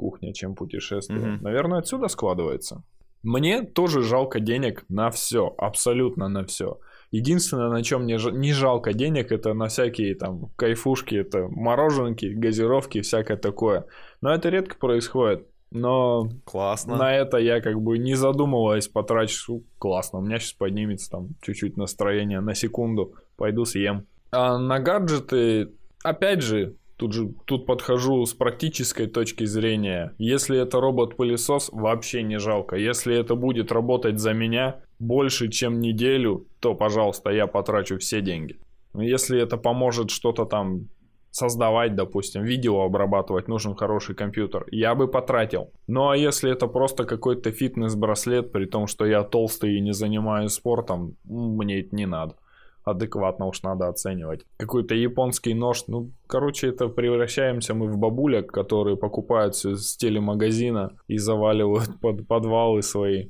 кухня, 0.01 0.33
чем 0.33 0.55
путешествие. 0.55 1.21
Mm-hmm. 1.21 1.43
Наверное, 1.43 1.81
отсюда 1.81 2.09
складывается. 2.09 2.83
Мне 3.23 3.63
тоже 3.63 4.03
жалко 4.03 4.41
денег 4.41 4.87
на 4.89 5.11
все, 5.11 5.55
абсолютно 5.59 6.29
на 6.29 6.47
все. 6.47 6.79
Единственное, 7.11 7.69
на 7.69 7.83
чем 7.83 8.05
мне 8.05 8.17
не 8.33 8.55
жалко 8.55 8.95
денег, 8.95 9.31
это 9.31 9.53
на 9.53 9.67
всякие 9.67 10.15
там 10.15 10.47
кайфушки, 10.57 11.17
это 11.17 11.49
мороженки, 11.51 12.27
газировки, 12.27 13.03
всякое 13.03 13.37
такое. 13.37 13.85
Но 14.23 14.33
это 14.33 14.49
редко 14.49 14.79
происходит. 14.79 15.47
Но 15.71 16.31
классно. 16.45 16.97
на 16.97 17.15
это 17.15 17.37
я 17.37 17.61
как 17.61 17.81
бы 17.83 17.99
не 17.99 18.15
задумываясь 18.15 18.89
потрачу. 18.89 19.65
Классно, 19.79 20.21
у 20.21 20.23
меня 20.23 20.39
сейчас 20.39 20.55
поднимется 20.55 21.11
там 21.11 21.29
чуть-чуть 21.43 21.77
настроение 21.77 22.41
на 22.41 22.55
секунду. 22.55 23.15
Пойду 23.37 23.67
съем. 23.67 24.07
А 24.33 24.59
на 24.59 24.79
гаджеты, 24.79 25.73
опять 26.03 26.43
же, 26.43 26.77
Тут 27.01 27.15
же 27.15 27.33
тут 27.47 27.65
подхожу 27.65 28.27
с 28.27 28.35
практической 28.35 29.07
точки 29.07 29.47
зрения. 29.47 30.15
Если 30.19 30.61
это 30.61 30.81
робот-пылесос, 30.81 31.71
вообще 31.73 32.23
не 32.23 32.39
жалко. 32.39 32.77
Если 32.77 33.19
это 33.19 33.37
будет 33.37 33.73
работать 33.73 34.19
за 34.19 34.35
меня 34.35 34.83
больше, 34.99 35.49
чем 35.49 35.81
неделю, 35.81 36.47
то, 36.61 36.75
пожалуйста, 36.75 37.31
я 37.31 37.47
потрачу 37.47 37.97
все 37.97 38.21
деньги. 38.21 38.59
Если 38.93 39.41
это 39.41 39.57
поможет 39.57 40.11
что-то 40.11 40.45
там 40.45 40.89
создавать, 41.31 41.95
допустим, 41.95 42.43
видео 42.43 42.83
обрабатывать, 42.83 43.49
нужен 43.49 43.75
хороший 43.75 44.15
компьютер, 44.15 44.67
я 44.71 44.95
бы 44.95 45.09
потратил. 45.09 45.71
Ну 45.87 46.11
а 46.11 46.17
если 46.19 46.53
это 46.53 46.67
просто 46.67 47.05
какой-то 47.05 47.51
фитнес-браслет, 47.51 48.53
при 48.53 48.67
том, 48.67 48.87
что 48.87 49.07
я 49.07 49.23
толстый 49.23 49.79
и 49.79 49.81
не 49.81 49.95
занимаюсь 49.95 50.53
спортом, 50.53 51.17
мне 51.25 51.81
это 51.81 51.97
не 51.97 52.05
надо 52.05 52.35
адекватно 52.85 53.47
уж 53.47 53.63
надо 53.63 53.89
оценивать. 53.89 54.45
Какой-то 54.57 54.95
японский 54.95 55.55
нож, 55.55 55.85
ну, 55.87 56.11
короче, 56.27 56.69
это 56.69 56.89
превращаемся 56.89 57.75
мы 57.75 57.89
в 57.89 57.99
бабулек, 57.99 58.51
которые 58.51 58.97
покупают 58.97 59.55
все 59.55 59.77
с 59.77 59.97
телемагазина 59.97 60.97
и 61.09 61.19
заваливают 61.19 62.01
под 62.01 62.27
подвалы 62.27 62.83
свои, 62.83 63.29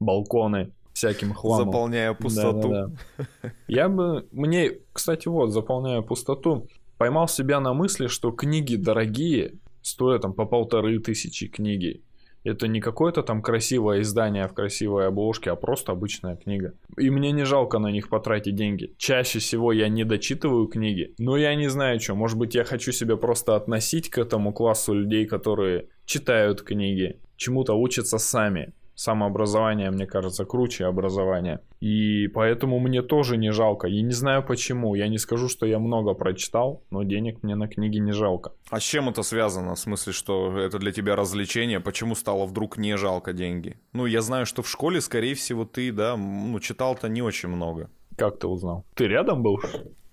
балконы 0.00 0.72
всяким 0.92 1.32
хламом. 1.32 1.66
Заполняя 1.66 2.12
пустоту. 2.14 2.68
Да, 2.68 2.86
да, 2.86 3.26
да. 3.42 3.52
Я 3.68 3.88
бы, 3.88 4.26
мне, 4.32 4.78
кстати, 4.92 5.28
вот, 5.28 5.50
заполняя 5.50 6.02
пустоту, 6.02 6.66
поймал 6.96 7.28
себя 7.28 7.60
на 7.60 7.72
мысли, 7.72 8.08
что 8.08 8.32
книги 8.32 8.76
дорогие, 8.76 9.54
стоят 9.82 10.22
там 10.22 10.32
по 10.32 10.44
полторы 10.44 10.98
тысячи 10.98 11.46
книги. 11.46 12.02
Это 12.44 12.68
не 12.68 12.80
какое-то 12.80 13.22
там 13.22 13.42
красивое 13.42 14.02
издание 14.02 14.46
в 14.46 14.54
красивой 14.54 15.06
обложке, 15.06 15.50
а 15.50 15.56
просто 15.56 15.92
обычная 15.92 16.36
книга. 16.36 16.74
И 16.96 17.10
мне 17.10 17.32
не 17.32 17.44
жалко 17.44 17.78
на 17.78 17.88
них 17.88 18.08
потратить 18.08 18.54
деньги. 18.54 18.94
Чаще 18.96 19.38
всего 19.38 19.72
я 19.72 19.88
не 19.88 20.04
дочитываю 20.04 20.66
книги, 20.66 21.14
но 21.18 21.36
я 21.36 21.54
не 21.54 21.68
знаю 21.68 22.00
что. 22.00 22.14
Может 22.14 22.38
быть, 22.38 22.54
я 22.54 22.64
хочу 22.64 22.92
себя 22.92 23.16
просто 23.16 23.56
относить 23.56 24.10
к 24.10 24.18
этому 24.18 24.52
классу 24.52 24.94
людей, 24.94 25.26
которые 25.26 25.88
читают 26.04 26.62
книги, 26.62 27.20
чему-то 27.36 27.74
учатся 27.74 28.18
сами 28.18 28.72
самообразование, 28.98 29.90
мне 29.92 30.06
кажется, 30.06 30.44
круче 30.44 30.84
образования. 30.84 31.60
И 31.80 32.26
поэтому 32.34 32.80
мне 32.80 33.00
тоже 33.00 33.36
не 33.36 33.52
жалко. 33.52 33.86
Я 33.86 34.02
не 34.02 34.12
знаю 34.12 34.42
почему. 34.42 34.96
Я 34.96 35.06
не 35.06 35.18
скажу, 35.18 35.48
что 35.48 35.66
я 35.66 35.78
много 35.78 36.14
прочитал, 36.14 36.82
но 36.90 37.04
денег 37.04 37.44
мне 37.44 37.54
на 37.54 37.68
книги 37.68 37.98
не 37.98 38.10
жалко. 38.10 38.52
А 38.70 38.80
с 38.80 38.82
чем 38.82 39.08
это 39.08 39.22
связано? 39.22 39.76
В 39.76 39.78
смысле, 39.78 40.12
что 40.12 40.58
это 40.58 40.80
для 40.80 40.90
тебя 40.90 41.14
развлечение? 41.14 41.78
Почему 41.78 42.16
стало 42.16 42.44
вдруг 42.44 42.76
не 42.76 42.96
жалко 42.96 43.32
деньги? 43.32 43.76
Ну, 43.92 44.06
я 44.06 44.20
знаю, 44.20 44.46
что 44.46 44.62
в 44.62 44.68
школе, 44.68 45.00
скорее 45.00 45.34
всего, 45.34 45.64
ты, 45.64 45.92
да, 45.92 46.16
ну, 46.16 46.58
читал-то 46.58 47.08
не 47.08 47.22
очень 47.22 47.50
много. 47.50 47.90
Как 48.16 48.40
ты 48.40 48.48
узнал? 48.48 48.84
Ты 48.94 49.06
рядом 49.06 49.44
был? 49.44 49.60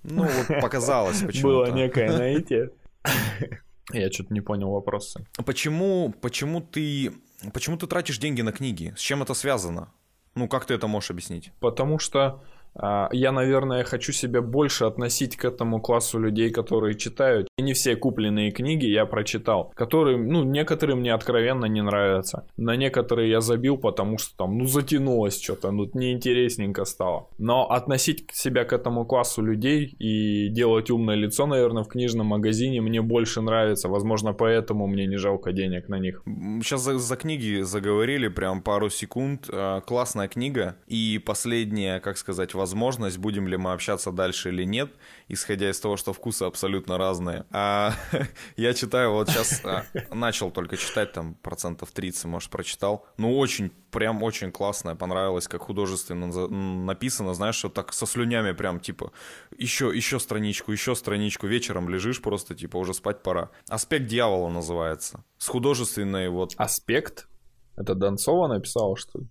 Ну, 0.04 0.26
вот 0.26 0.60
показалось 0.62 1.24
почему-то. 1.24 1.48
Было 1.48 1.76
некое 1.76 2.16
наитие. 2.16 2.70
Я 3.94 4.12
что-то 4.12 4.32
не 4.32 4.42
понял 4.42 4.70
вопроса. 4.70 5.26
Почему, 5.44 6.14
почему 6.22 6.62
ты 6.62 7.12
Почему 7.54 7.78
ты 7.78 7.88
тратишь 7.88 8.18
деньги 8.18 8.42
на 8.42 8.52
книги? 8.52 8.94
С 8.98 9.02
чем 9.02 9.22
это 9.22 9.34
связано? 9.34 9.92
Ну, 10.36 10.48
как 10.48 10.66
ты 10.66 10.74
это 10.74 10.88
можешь 10.88 11.12
объяснить? 11.12 11.52
Потому 11.60 11.98
что 12.00 12.44
я, 12.82 13.32
наверное, 13.32 13.84
хочу 13.84 14.12
себя 14.12 14.42
больше 14.42 14.86
относить 14.86 15.36
к 15.38 15.46
этому 15.46 15.82
классу 15.82 16.20
людей, 16.20 16.52
которые 16.52 16.96
читают. 16.96 17.48
И 17.58 17.64
не 17.64 17.74
все 17.74 17.96
купленные 17.96 18.52
книги 18.52 18.86
я 18.86 19.06
прочитал, 19.06 19.72
которые, 19.76 20.18
ну, 20.18 20.44
некоторые 20.44 20.96
мне 20.96 21.14
откровенно 21.14 21.66
не 21.66 21.82
нравятся. 21.82 22.48
На 22.58 22.76
некоторые 22.76 23.30
я 23.30 23.42
забил, 23.42 23.78
потому 23.78 24.18
что 24.18 24.36
там, 24.38 24.58
ну, 24.58 24.66
затянулось 24.66 25.42
что-то, 25.42 25.72
ну, 25.72 25.90
неинтересненько 25.94 26.86
стало. 26.86 27.30
Но 27.38 27.70
относить 27.70 28.30
себя 28.34 28.66
к 28.66 28.74
этому 28.74 29.06
классу 29.06 29.42
людей 29.42 29.96
и 30.00 30.50
делать 30.50 30.90
умное 30.90 31.16
лицо, 31.16 31.46
наверное, 31.46 31.84
в 31.84 31.88
книжном 31.88 32.28
магазине 32.28 32.82
мне 32.82 33.02
больше 33.02 33.42
нравится. 33.42 33.90
Возможно, 33.90 34.34
поэтому 34.34 34.88
мне 34.88 35.06
не 35.06 35.18
жалко 35.18 35.52
денег 35.52 35.90
на 35.90 36.00
них. 36.00 36.24
Сейчас 36.62 36.82
за, 36.82 36.98
за 36.98 37.16
книги 37.16 37.62
заговорили 37.62 38.28
прям 38.28 38.62
пару 38.62 38.90
секунд. 38.90 39.50
А, 39.52 39.82
классная 39.82 40.28
книга. 40.28 40.76
И 40.88 41.20
последняя, 41.26 42.00
как 42.00 42.18
сказать, 42.18 42.54
будем 42.74 43.48
ли 43.48 43.58
мы 43.58 43.74
общаться 43.74 44.12
дальше 44.12 44.50
или 44.50 44.64
нет, 44.64 44.92
исходя 45.28 45.70
из 45.70 45.80
того, 45.80 45.98
что 45.98 46.14
вкусы 46.14 46.44
абсолютно 46.44 46.98
разные. 46.98 47.46
А, 47.52 47.94
я 48.58 48.74
читаю, 48.74 49.12
вот 49.12 49.30
сейчас 49.30 49.62
а, 49.64 49.86
начал 50.14 50.52
только 50.52 50.78
читать, 50.78 51.12
там 51.14 51.36
процентов 51.36 51.92
30, 51.92 52.26
может, 52.26 52.50
прочитал. 52.50 53.06
Ну, 53.18 53.38
очень, 53.38 53.70
прям 53.92 54.24
очень 54.24 54.52
классное, 54.52 54.96
понравилось, 54.96 55.48
как 55.48 55.62
художественно 55.62 56.28
написано, 56.48 57.34
знаешь, 57.34 57.56
что 57.56 57.70
так 57.70 57.94
со 57.94 58.06
слюнями 58.06 58.54
прям, 58.54 58.80
типа, 58.80 59.12
еще, 59.58 59.92
еще 59.96 60.20
страничку, 60.20 60.72
еще 60.72 60.96
страничку, 60.96 61.48
вечером 61.48 61.90
лежишь 61.90 62.22
просто, 62.22 62.56
типа, 62.56 62.78
уже 62.78 62.94
спать 62.94 63.24
пора. 63.24 63.52
«Аспект 63.70 64.08
дьявола» 64.08 64.50
называется. 64.50 65.24
С 65.38 65.48
художественной 65.48 66.30
вот... 66.30 66.54
«Аспект»? 66.58 67.28
Это 67.76 67.94
Донцова 67.94 68.48
написала, 68.48 68.96
что 68.96 69.20
ли? 69.20 69.28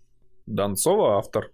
Донцова 0.47 1.19
автор? 1.19 1.51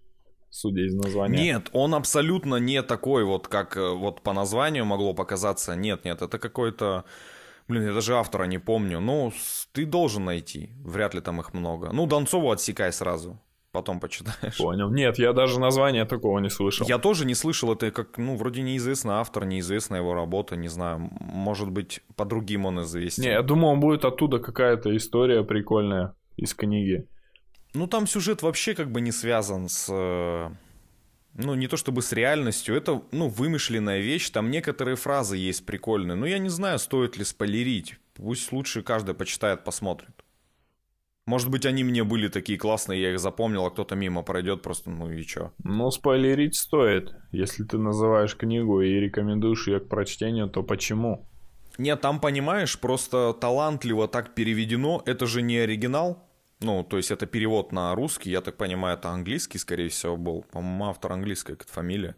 Судя 0.50 0.86
из 0.86 0.94
названия. 0.94 1.42
Нет, 1.42 1.70
он 1.72 1.94
абсолютно 1.94 2.56
не 2.56 2.82
такой 2.82 3.24
вот, 3.24 3.48
как 3.48 3.76
э, 3.76 3.90
вот 3.90 4.20
по 4.20 4.32
названию 4.32 4.84
могло 4.84 5.14
показаться. 5.14 5.74
Нет, 5.74 6.04
нет, 6.04 6.22
это 6.22 6.38
какой-то... 6.38 7.04
Блин, 7.68 7.86
я 7.86 7.92
даже 7.92 8.16
автора 8.16 8.44
не 8.44 8.58
помню. 8.58 9.00
Ну, 9.00 9.32
ты 9.72 9.86
должен 9.86 10.24
найти. 10.24 10.70
Вряд 10.84 11.14
ли 11.14 11.20
там 11.20 11.40
их 11.40 11.54
много. 11.54 11.90
Ну, 11.92 12.06
Донцову 12.06 12.50
отсекай 12.50 12.92
сразу. 12.92 13.38
Потом 13.72 14.00
почитаешь. 14.00 14.58
Понял. 14.58 14.90
Нет, 14.90 15.18
я 15.18 15.32
даже 15.32 15.60
названия 15.60 16.04
такого 16.04 16.40
не 16.40 16.50
слышал. 16.50 16.84
Я 16.88 16.98
тоже 16.98 17.24
не 17.24 17.34
слышал. 17.34 17.72
Это 17.72 17.92
как, 17.92 18.18
ну, 18.18 18.34
вроде 18.36 18.62
неизвестный 18.62 19.14
автор, 19.14 19.44
неизвестна 19.44 19.94
его 19.94 20.14
работа, 20.14 20.56
не 20.56 20.66
знаю. 20.66 21.10
Может 21.20 21.70
быть, 21.70 22.00
по 22.16 22.24
другим 22.24 22.66
он 22.66 22.82
известен. 22.82 23.22
Не, 23.22 23.30
я 23.30 23.42
думал, 23.42 23.76
будет 23.76 24.04
оттуда 24.04 24.40
какая-то 24.40 24.96
история 24.96 25.44
прикольная 25.44 26.14
из 26.36 26.54
книги. 26.54 27.06
Ну, 27.74 27.87
там 27.87 28.06
сюжет 28.06 28.42
вообще 28.42 28.74
как 28.74 28.90
бы 28.90 29.00
не 29.00 29.12
связан 29.12 29.68
с... 29.68 29.87
Э, 29.90 30.50
ну, 31.35 31.54
не 31.54 31.68
то 31.68 31.76
чтобы 31.76 32.02
с 32.02 32.12
реальностью, 32.12 32.74
это, 32.74 33.02
ну, 33.12 33.28
вымышленная 33.28 34.00
вещь, 34.00 34.30
там 34.30 34.50
некоторые 34.50 34.96
фразы 34.96 35.37
есть 35.37 35.64
прикольные, 35.64 36.16
но 36.16 36.26
я 36.26 36.38
не 36.38 36.48
знаю, 36.48 36.78
стоит 36.78 37.16
ли 37.16 37.24
спойлерить. 37.24 37.96
Пусть 38.14 38.50
лучше 38.52 38.83
каждый 38.83 39.14
почитает, 39.14 39.64
посмотрит. 39.64 40.24
Может 41.26 41.48
быть, 41.48 41.64
они 41.64 41.85
мне 41.85 42.02
были 42.02 42.26
такие 42.26 42.59
классные, 42.59 43.00
я 43.00 43.12
их 43.12 43.20
запомнил, 43.20 43.64
а 43.64 43.70
кто-то 43.70 43.94
мимо 43.94 44.22
пройдет 44.22 44.62
просто, 44.62 44.90
ну 44.90 45.11
и 45.12 45.22
чё. 45.22 45.52
Ну, 45.62 45.88
спойлерить 45.92 46.56
стоит. 46.56 47.14
Если 47.30 47.62
ты 47.62 47.78
называешь 47.78 48.37
книгу 48.37 48.80
и 48.80 48.98
рекомендуешь 48.98 49.68
ее 49.68 49.78
к 49.78 49.88
прочтению, 49.88 50.48
то 50.48 50.64
почему? 50.64 51.28
Нет, 51.78 52.00
там, 52.00 52.20
понимаешь, 52.20 52.80
просто 52.80 53.33
талантливо 53.33 54.09
так 54.09 54.35
переведено, 54.35 55.02
это 55.06 55.26
же 55.26 55.40
не 55.40 55.59
оригинал, 55.59 56.28
ну, 56.61 56.85
то 56.85 56.99
есть 56.99 57.11
это 57.11 57.27
перевод 57.27 57.73
на 57.73 57.94
русский, 57.94 58.31
я 58.31 58.40
так 58.40 58.57
понимаю, 58.57 58.99
это 58.99 59.09
английский, 59.11 59.59
скорее 59.59 59.88
всего, 59.88 60.16
был. 60.16 60.42
По-моему, 60.42 60.87
автор 60.87 61.12
английская 61.12 61.55
какая-то 61.55 61.73
фамилия. 61.73 62.16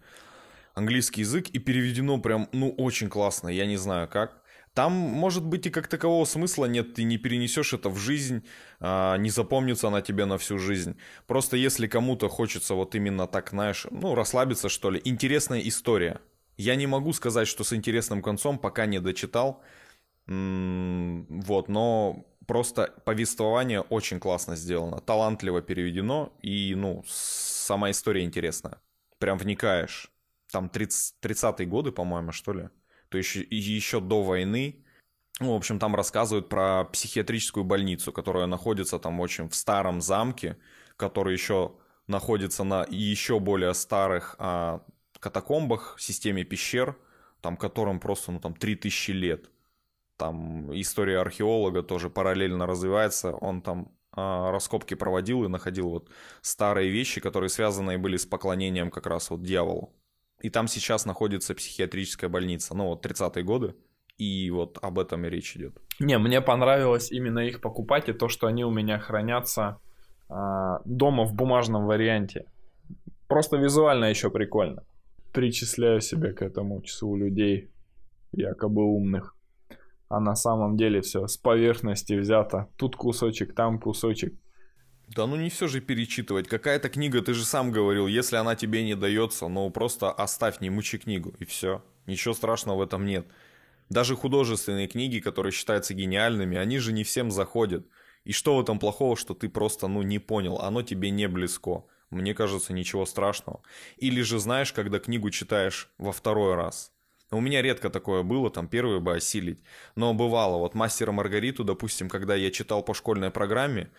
Английский 0.75 1.21
язык 1.21 1.49
и 1.51 1.59
переведено 1.59 2.19
прям, 2.19 2.49
ну, 2.53 2.71
очень 2.71 3.09
классно, 3.09 3.49
я 3.49 3.67
не 3.67 3.77
знаю 3.77 4.09
как. 4.09 4.43
Там, 4.75 4.93
может 4.93 5.45
быть, 5.45 5.67
и 5.67 5.71
как 5.71 5.87
такового 5.87 6.25
смысла 6.25 6.65
нет, 6.65 6.95
ты 6.95 7.03
не 7.03 7.19
перенесешь 7.19 7.75
это 7.75 7.91
в 7.91 7.99
жизнь, 7.99 8.43
а, 8.81 9.17
не 9.19 9.29
запомнится 9.29 9.89
она 9.89 10.01
тебе 10.01 10.25
на 10.25 10.39
всю 10.39 10.59
жизнь. 10.59 10.97
Просто 11.27 11.59
если 11.59 11.87
кому-то 11.87 12.29
хочется 12.29 12.75
вот 12.75 12.95
именно 12.95 13.27
так, 13.27 13.51
знаешь, 13.51 13.87
ну, 13.91 14.15
расслабиться, 14.15 14.71
что 14.71 14.91
ли, 14.91 15.01
интересная 15.05 15.61
история. 15.61 16.21
Я 16.57 16.75
не 16.77 16.87
могу 16.87 17.13
сказать, 17.13 17.49
что 17.49 17.65
с 17.65 17.73
интересным 17.75 18.23
концом, 18.23 18.59
пока 18.59 18.87
не 18.87 18.99
дочитал. 18.99 19.63
М 20.27 21.27
-м 21.29 21.43
вот, 21.43 21.69
но 21.69 22.25
просто 22.53 22.93
повествование 23.07 23.81
очень 23.81 24.21
классно 24.21 24.57
сделано, 24.57 25.01
талантливо 25.01 25.63
переведено, 25.63 26.35
и, 26.43 26.75
ну, 26.75 27.03
сама 27.07 27.91
история 27.91 28.25
интересная. 28.25 28.79
Прям 29.19 29.39
вникаешь. 29.39 30.13
Там 30.53 30.69
30, 30.69 31.15
30-е 31.23 31.67
годы, 31.67 31.93
по-моему, 31.93 32.31
что 32.33 32.53
ли? 32.53 32.69
То 33.09 33.17
есть 33.17 33.37
еще 33.37 34.01
до 34.01 34.23
войны. 34.23 34.85
Ну, 35.41 35.55
в 35.55 35.57
общем, 35.57 35.79
там 35.79 35.95
рассказывают 35.95 36.51
про 36.51 36.85
психиатрическую 36.85 37.65
больницу, 37.65 38.13
которая 38.13 38.45
находится 38.45 38.99
там 38.99 39.19
очень 39.21 39.49
в 39.49 39.55
старом 39.55 40.03
замке, 40.03 40.59
который 40.99 41.33
еще 41.33 41.73
находится 42.07 42.65
на 42.65 42.85
еще 42.91 43.41
более 43.41 43.73
старых 43.73 44.37
а, 44.39 44.83
катакомбах, 45.21 45.97
системе 45.99 46.45
пещер, 46.45 46.99
там 47.41 47.57
которым 47.57 47.99
просто, 47.99 48.31
ну, 48.31 48.41
там 48.41 48.53
3000 48.53 49.11
лет 49.13 49.52
там 50.23 50.71
история 50.81 51.19
археолога 51.19 51.83
тоже 51.83 52.09
параллельно 52.09 52.65
развивается. 52.67 53.33
Он 53.33 53.61
там 53.61 53.89
а, 54.13 54.53
раскопки 54.53 54.95
проводил 54.95 55.43
и 55.45 55.49
находил 55.49 55.89
вот 55.89 56.11
старые 56.43 56.91
вещи, 56.91 57.21
которые 57.21 57.49
связаны 57.49 57.99
были 57.99 58.17
с 58.17 58.25
поклонением 58.25 58.91
как 58.91 59.07
раз 59.07 59.31
вот 59.31 59.43
дьяволу. 59.43 59.93
И 60.41 60.49
там 60.49 60.69
сейчас 60.69 61.07
находится 61.07 61.55
психиатрическая 61.55 62.31
больница, 62.31 62.77
ну 62.77 62.87
вот 62.87 63.05
30-е 63.05 63.43
годы, 63.43 63.75
и 64.17 64.49
вот 64.51 64.79
об 64.81 65.01
этом 65.01 65.25
и 65.25 65.29
речь 65.29 65.57
идет. 65.57 65.73
Не, 65.99 66.19
мне 66.19 66.41
понравилось 66.41 67.11
именно 67.11 67.41
их 67.41 67.61
покупать 67.61 68.09
и 68.09 68.13
то, 68.13 68.29
что 68.29 68.47
они 68.47 68.65
у 68.65 68.71
меня 68.71 69.01
хранятся 69.01 69.81
э, 70.31 70.35
дома 70.85 71.25
в 71.25 71.35
бумажном 71.35 71.87
варианте. 71.87 72.45
Просто 73.27 73.57
визуально 73.57 74.05
еще 74.05 74.31
прикольно. 74.31 74.85
Причисляю 75.33 76.01
себя 76.01 76.33
к 76.33 76.43
этому 76.43 76.81
числу 76.83 77.17
людей, 77.17 77.73
якобы 78.33 78.85
умных. 78.85 79.35
А 80.13 80.21
на 80.21 80.35
самом 80.35 80.77
деле 80.77 81.01
все 81.01 81.27
с 81.27 81.39
поверхности 81.39 82.13
взято. 82.13 82.69
Тут 82.77 82.97
кусочек, 82.97 83.55
там 83.55 83.81
кусочек. 83.81 84.35
Да 85.09 85.27
ну 85.27 85.37
не 85.37 85.49
все 85.49 85.69
же 85.69 85.81
перечитывать. 85.81 86.49
Какая-то 86.49 86.91
книга, 86.91 87.23
ты 87.23 87.33
же 87.33 87.45
сам 87.45 87.71
говорил, 87.71 88.07
если 88.07 88.37
она 88.37 88.55
тебе 88.55 88.85
не 88.85 88.95
дается, 88.95 89.49
ну 89.49 89.71
просто 89.71 90.13
оставь, 90.13 90.61
не 90.61 90.69
мучи 90.71 90.99
книгу, 90.99 91.35
и 91.39 91.47
все. 91.47 91.83
Ничего 92.07 92.35
страшного 92.35 92.79
в 92.79 92.83
этом 92.83 93.07
нет. 93.07 93.27
Даже 93.89 94.15
художественные 94.15 94.87
книги, 94.87 95.19
которые 95.19 95.53
считаются 95.53 95.95
гениальными, 95.95 96.59
они 96.59 96.79
же 96.79 96.93
не 96.93 97.05
всем 97.05 97.31
заходят. 97.31 97.87
И 98.25 98.33
что 98.33 98.57
в 98.57 98.61
этом 98.61 98.79
плохого, 98.79 99.17
что 99.17 99.35
ты 99.35 99.49
просто, 99.49 99.89
ну, 99.89 100.03
не 100.03 100.19
понял, 100.19 100.59
оно 100.59 100.83
тебе 100.83 101.11
не 101.11 101.27
близко. 101.27 101.85
Мне 102.11 102.35
кажется, 102.35 102.75
ничего 102.75 103.07
страшного. 103.07 103.63
Или 103.97 104.21
же 104.21 104.39
знаешь, 104.39 104.73
когда 104.73 104.99
книгу 104.99 105.31
читаешь 105.31 105.91
во 105.99 106.13
второй 106.13 106.55
раз. 106.55 106.93
У 107.33 107.41
меня 107.41 107.63
редко 107.63 107.89
такое 107.91 108.23
было, 108.23 108.51
там 108.51 108.69
первый 108.69 109.01
бы 109.01 109.15
осилить. 109.15 109.63
Но 109.97 110.13
бывало, 110.13 110.59
вот 110.59 110.75
«Мастера 110.75 111.13
Маргариту», 111.13 111.65
допустим, 111.65 112.09
когда 112.09 112.35
я 112.35 112.51
читал 112.51 112.83
по 112.83 112.93
школьной 112.93 113.31
программе, 113.31 113.91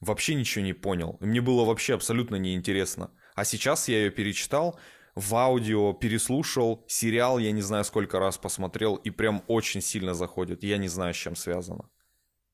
вообще 0.00 0.34
ничего 0.34 0.64
не 0.64 0.74
понял. 0.74 1.16
Мне 1.20 1.40
было 1.40 1.64
вообще 1.64 1.94
абсолютно 1.94 2.36
неинтересно. 2.36 3.10
А 3.34 3.44
сейчас 3.44 3.88
я 3.88 3.98
ее 3.98 4.10
перечитал, 4.10 4.78
в 5.14 5.34
аудио 5.34 5.94
переслушал, 5.94 6.84
сериал 6.86 7.38
я 7.38 7.52
не 7.52 7.62
знаю 7.62 7.84
сколько 7.84 8.18
раз 8.18 8.36
посмотрел, 8.36 8.96
и 8.96 9.10
прям 9.10 9.42
очень 9.46 9.80
сильно 9.80 10.12
заходит. 10.12 10.62
Я 10.62 10.76
не 10.76 10.88
знаю, 10.88 11.14
с 11.14 11.16
чем 11.16 11.34
связано. 11.34 11.88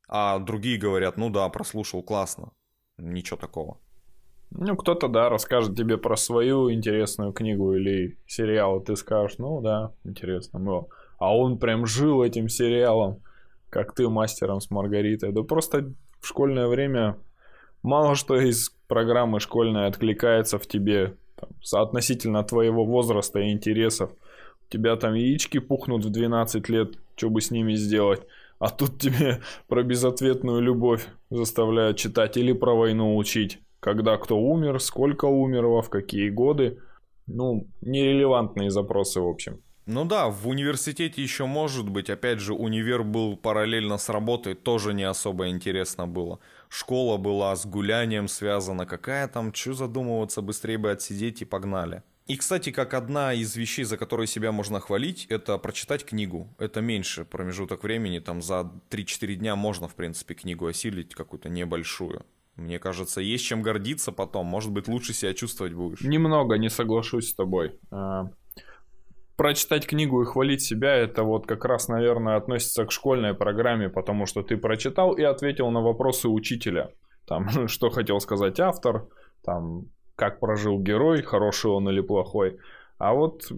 А 0.08 0.38
другие 0.38 0.78
говорят, 0.78 1.16
ну 1.16 1.30
да, 1.30 1.48
прослушал, 1.48 2.02
классно. 2.02 2.52
Ничего 2.96 3.36
такого. 3.36 3.80
Ну, 4.50 4.76
кто-то, 4.76 5.08
да, 5.08 5.28
расскажет 5.28 5.76
тебе 5.76 5.98
про 5.98 6.16
свою 6.16 6.72
интересную 6.72 7.32
книгу 7.32 7.74
или 7.74 8.16
сериал, 8.26 8.80
и 8.80 8.84
ты 8.84 8.96
скажешь, 8.96 9.38
ну 9.38 9.60
да, 9.60 9.92
интересно 10.04 10.58
было. 10.58 10.88
А 11.18 11.36
он 11.36 11.58
прям 11.58 11.84
жил 11.86 12.22
этим 12.22 12.48
сериалом, 12.48 13.20
как 13.68 13.94
ты 13.94 14.08
мастером 14.08 14.60
с 14.60 14.70
Маргаритой. 14.70 15.32
Да 15.32 15.42
просто 15.42 15.92
в 16.20 16.26
школьное 16.26 16.66
время 16.66 17.18
мало 17.82 18.14
что 18.14 18.36
из 18.36 18.70
программы 18.86 19.40
школьной 19.40 19.86
откликается 19.86 20.58
в 20.58 20.66
тебе 20.66 21.14
там, 21.36 21.50
относительно 21.80 22.42
твоего 22.42 22.84
возраста 22.84 23.40
и 23.40 23.52
интересов. 23.52 24.12
У 24.66 24.72
тебя 24.72 24.96
там 24.96 25.14
яички 25.14 25.58
пухнут 25.58 26.04
в 26.04 26.10
12 26.10 26.68
лет, 26.68 26.94
что 27.16 27.30
бы 27.30 27.40
с 27.40 27.50
ними 27.50 27.74
сделать. 27.74 28.22
А 28.58 28.70
тут 28.70 28.98
тебе 28.98 29.40
про 29.68 29.82
безответную 29.82 30.62
любовь 30.62 31.06
заставляют 31.30 31.98
читать 31.98 32.36
или 32.38 32.52
про 32.52 32.74
войну 32.74 33.16
учить 33.16 33.60
когда 33.80 34.16
кто 34.16 34.38
умер, 34.38 34.80
сколько 34.80 35.26
умерло, 35.26 35.82
в 35.82 35.90
какие 35.90 36.30
годы. 36.30 36.78
Ну, 37.26 37.68
нерелевантные 37.80 38.70
запросы, 38.70 39.20
в 39.20 39.28
общем. 39.28 39.60
Ну 39.86 40.04
да, 40.04 40.28
в 40.28 40.46
университете 40.48 41.22
еще 41.22 41.46
может 41.46 41.88
быть. 41.88 42.10
Опять 42.10 42.40
же, 42.40 42.52
универ 42.52 43.04
был 43.04 43.38
параллельно 43.38 43.96
с 43.96 44.10
работой, 44.10 44.54
тоже 44.54 44.92
не 44.92 45.04
особо 45.04 45.48
интересно 45.48 46.06
было. 46.06 46.40
Школа 46.68 47.16
была 47.16 47.56
с 47.56 47.64
гулянием 47.64 48.28
связана. 48.28 48.84
Какая 48.84 49.28
там, 49.28 49.54
что 49.54 49.72
задумываться, 49.72 50.42
быстрее 50.42 50.76
бы 50.76 50.90
отсидеть 50.90 51.40
и 51.40 51.46
погнали. 51.46 52.02
И, 52.26 52.36
кстати, 52.36 52.70
как 52.70 52.92
одна 52.92 53.32
из 53.32 53.56
вещей, 53.56 53.84
за 53.84 53.96
которые 53.96 54.26
себя 54.26 54.52
можно 54.52 54.78
хвалить, 54.78 55.24
это 55.30 55.56
прочитать 55.56 56.04
книгу. 56.04 56.54
Это 56.58 56.82
меньше 56.82 57.24
промежуток 57.24 57.82
времени, 57.82 58.18
там 58.18 58.42
за 58.42 58.70
3-4 58.90 59.36
дня 59.36 59.56
можно, 59.56 59.88
в 59.88 59.94
принципе, 59.94 60.34
книгу 60.34 60.66
осилить 60.66 61.14
какую-то 61.14 61.48
небольшую. 61.48 62.26
Мне 62.58 62.80
кажется, 62.80 63.20
есть 63.20 63.44
чем 63.44 63.62
гордиться 63.62 64.10
потом. 64.10 64.46
Может 64.46 64.72
быть, 64.72 64.88
лучше 64.88 65.12
себя 65.14 65.32
чувствовать 65.32 65.74
будешь. 65.74 66.00
Немного 66.00 66.58
не 66.58 66.68
соглашусь 66.68 67.30
с 67.30 67.34
тобой. 67.34 67.78
А, 67.92 68.30
прочитать 69.36 69.86
книгу 69.86 70.20
и 70.22 70.24
хвалить 70.24 70.60
себя, 70.60 70.92
это 70.92 71.22
вот 71.22 71.46
как 71.46 71.64
раз, 71.64 71.86
наверное, 71.86 72.34
относится 72.34 72.84
к 72.84 72.90
школьной 72.90 73.32
программе, 73.32 73.88
потому 73.88 74.26
что 74.26 74.42
ты 74.42 74.56
прочитал 74.56 75.12
и 75.12 75.22
ответил 75.22 75.70
на 75.70 75.80
вопросы 75.80 76.28
учителя. 76.28 76.90
Там, 77.28 77.48
что 77.68 77.90
хотел 77.90 78.18
сказать 78.18 78.58
автор, 78.58 79.06
там, 79.44 79.84
как 80.16 80.40
прожил 80.40 80.80
герой, 80.80 81.22
хороший 81.22 81.70
он 81.70 81.88
или 81.88 82.00
плохой. 82.00 82.58
А 82.98 83.14
вот 83.14 83.52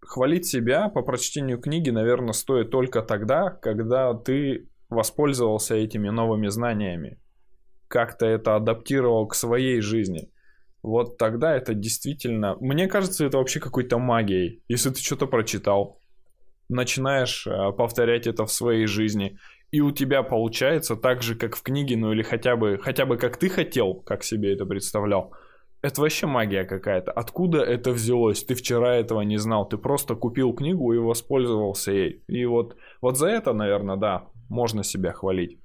хвалить 0.00 0.46
себя 0.46 0.88
по 0.88 1.02
прочтению 1.02 1.60
книги, 1.60 1.90
наверное, 1.90 2.32
стоит 2.32 2.70
только 2.70 3.00
тогда, 3.02 3.50
когда 3.50 4.12
ты 4.12 4.66
воспользовался 4.88 5.76
этими 5.76 6.08
новыми 6.08 6.48
знаниями 6.48 7.20
как-то 7.90 8.24
это 8.24 8.54
адаптировал 8.54 9.26
к 9.26 9.34
своей 9.34 9.80
жизни, 9.80 10.30
вот 10.82 11.18
тогда 11.18 11.54
это 11.54 11.74
действительно... 11.74 12.56
Мне 12.60 12.86
кажется, 12.86 13.26
это 13.26 13.36
вообще 13.38 13.60
какой-то 13.60 13.98
магией. 13.98 14.62
Если 14.68 14.90
ты 14.90 15.02
что-то 15.02 15.26
прочитал, 15.26 15.98
начинаешь 16.68 17.46
э, 17.46 17.72
повторять 17.72 18.26
это 18.26 18.46
в 18.46 18.52
своей 18.52 18.86
жизни, 18.86 19.38
и 19.72 19.80
у 19.80 19.90
тебя 19.90 20.22
получается 20.22 20.96
так 20.96 21.22
же, 21.22 21.34
как 21.34 21.56
в 21.56 21.62
книге, 21.62 21.96
ну 21.96 22.12
или 22.12 22.22
хотя 22.22 22.56
бы, 22.56 22.78
хотя 22.78 23.04
бы 23.06 23.16
как 23.18 23.36
ты 23.36 23.48
хотел, 23.48 23.94
как 23.94 24.22
себе 24.22 24.54
это 24.54 24.64
представлял. 24.64 25.34
Это 25.82 26.00
вообще 26.00 26.26
магия 26.26 26.64
какая-то. 26.64 27.10
Откуда 27.10 27.58
это 27.62 27.90
взялось? 27.90 28.44
Ты 28.44 28.54
вчера 28.54 28.96
этого 28.96 29.22
не 29.22 29.38
знал. 29.38 29.66
Ты 29.68 29.78
просто 29.78 30.14
купил 30.14 30.52
книгу 30.52 30.92
и 30.92 30.98
воспользовался 30.98 31.90
ей. 31.92 32.22
И 32.28 32.44
вот, 32.44 32.76
вот 33.00 33.18
за 33.18 33.28
это, 33.28 33.52
наверное, 33.52 33.96
да, 33.96 34.26
можно 34.48 34.84
себя 34.84 35.12
хвалить. 35.12 35.58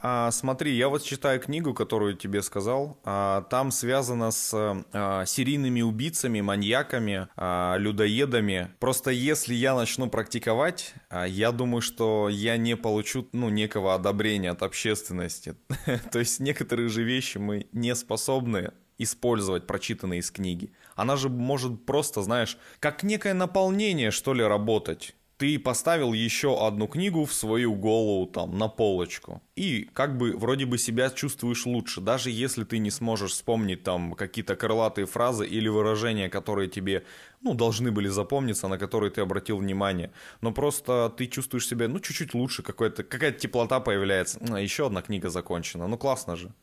А, 0.00 0.30
смотри, 0.30 0.72
я 0.74 0.88
вот 0.88 1.02
читаю 1.02 1.40
книгу, 1.40 1.74
которую 1.74 2.16
тебе 2.16 2.42
сказал. 2.42 2.98
А, 3.04 3.42
там 3.42 3.70
связано 3.70 4.30
с 4.30 4.52
а, 4.54 5.24
серийными 5.24 5.82
убийцами, 5.82 6.40
маньяками, 6.40 7.28
а, 7.36 7.76
людоедами. 7.78 8.70
Просто 8.78 9.10
если 9.10 9.54
я 9.54 9.74
начну 9.74 10.08
практиковать, 10.08 10.94
а, 11.08 11.24
я 11.26 11.52
думаю, 11.52 11.80
что 11.80 12.28
я 12.28 12.56
не 12.56 12.76
получу 12.76 13.28
ну, 13.32 13.48
некого 13.48 13.94
одобрения 13.94 14.50
от 14.50 14.62
общественности. 14.62 15.56
То 16.12 16.18
есть 16.18 16.40
некоторые 16.40 16.88
же 16.88 17.02
вещи 17.02 17.38
мы 17.38 17.66
не 17.72 17.94
способны 17.94 18.72
использовать 18.98 19.66
прочитанные 19.66 20.20
из 20.20 20.30
книги. 20.30 20.72
Она 20.94 21.16
же 21.16 21.28
может 21.28 21.84
просто, 21.84 22.22
знаешь, 22.22 22.56
как 22.80 23.02
некое 23.02 23.34
наполнение, 23.34 24.10
что 24.10 24.32
ли, 24.34 24.42
работать 24.42 25.14
ты 25.38 25.58
поставил 25.58 26.14
еще 26.14 26.66
одну 26.66 26.86
книгу 26.86 27.24
в 27.24 27.32
свою 27.32 27.74
голову 27.74 28.26
там 28.26 28.56
на 28.56 28.68
полочку. 28.68 29.42
И 29.54 29.88
как 29.92 30.16
бы 30.16 30.36
вроде 30.36 30.64
бы 30.64 30.78
себя 30.78 31.10
чувствуешь 31.10 31.66
лучше, 31.66 32.00
даже 32.00 32.30
если 32.30 32.64
ты 32.64 32.78
не 32.78 32.90
сможешь 32.90 33.32
вспомнить 33.32 33.82
там 33.82 34.14
какие-то 34.14 34.56
крылатые 34.56 35.06
фразы 35.06 35.46
или 35.46 35.68
выражения, 35.68 36.30
которые 36.30 36.68
тебе, 36.68 37.04
ну, 37.42 37.54
должны 37.54 37.90
были 37.92 38.08
запомниться, 38.08 38.68
на 38.68 38.78
которые 38.78 39.10
ты 39.10 39.20
обратил 39.20 39.58
внимание. 39.58 40.10
Но 40.40 40.52
просто 40.52 41.12
ты 41.16 41.26
чувствуешь 41.26 41.68
себя, 41.68 41.86
ну, 41.88 42.00
чуть-чуть 42.00 42.32
лучше, 42.34 42.62
какая-то 42.62 43.04
какая 43.04 43.32
теплота 43.32 43.80
появляется. 43.80 44.40
А, 44.50 44.58
еще 44.58 44.86
одна 44.86 45.02
книга 45.02 45.28
закончена. 45.28 45.86
Ну, 45.86 45.98
классно 45.98 46.36
же. 46.36 46.54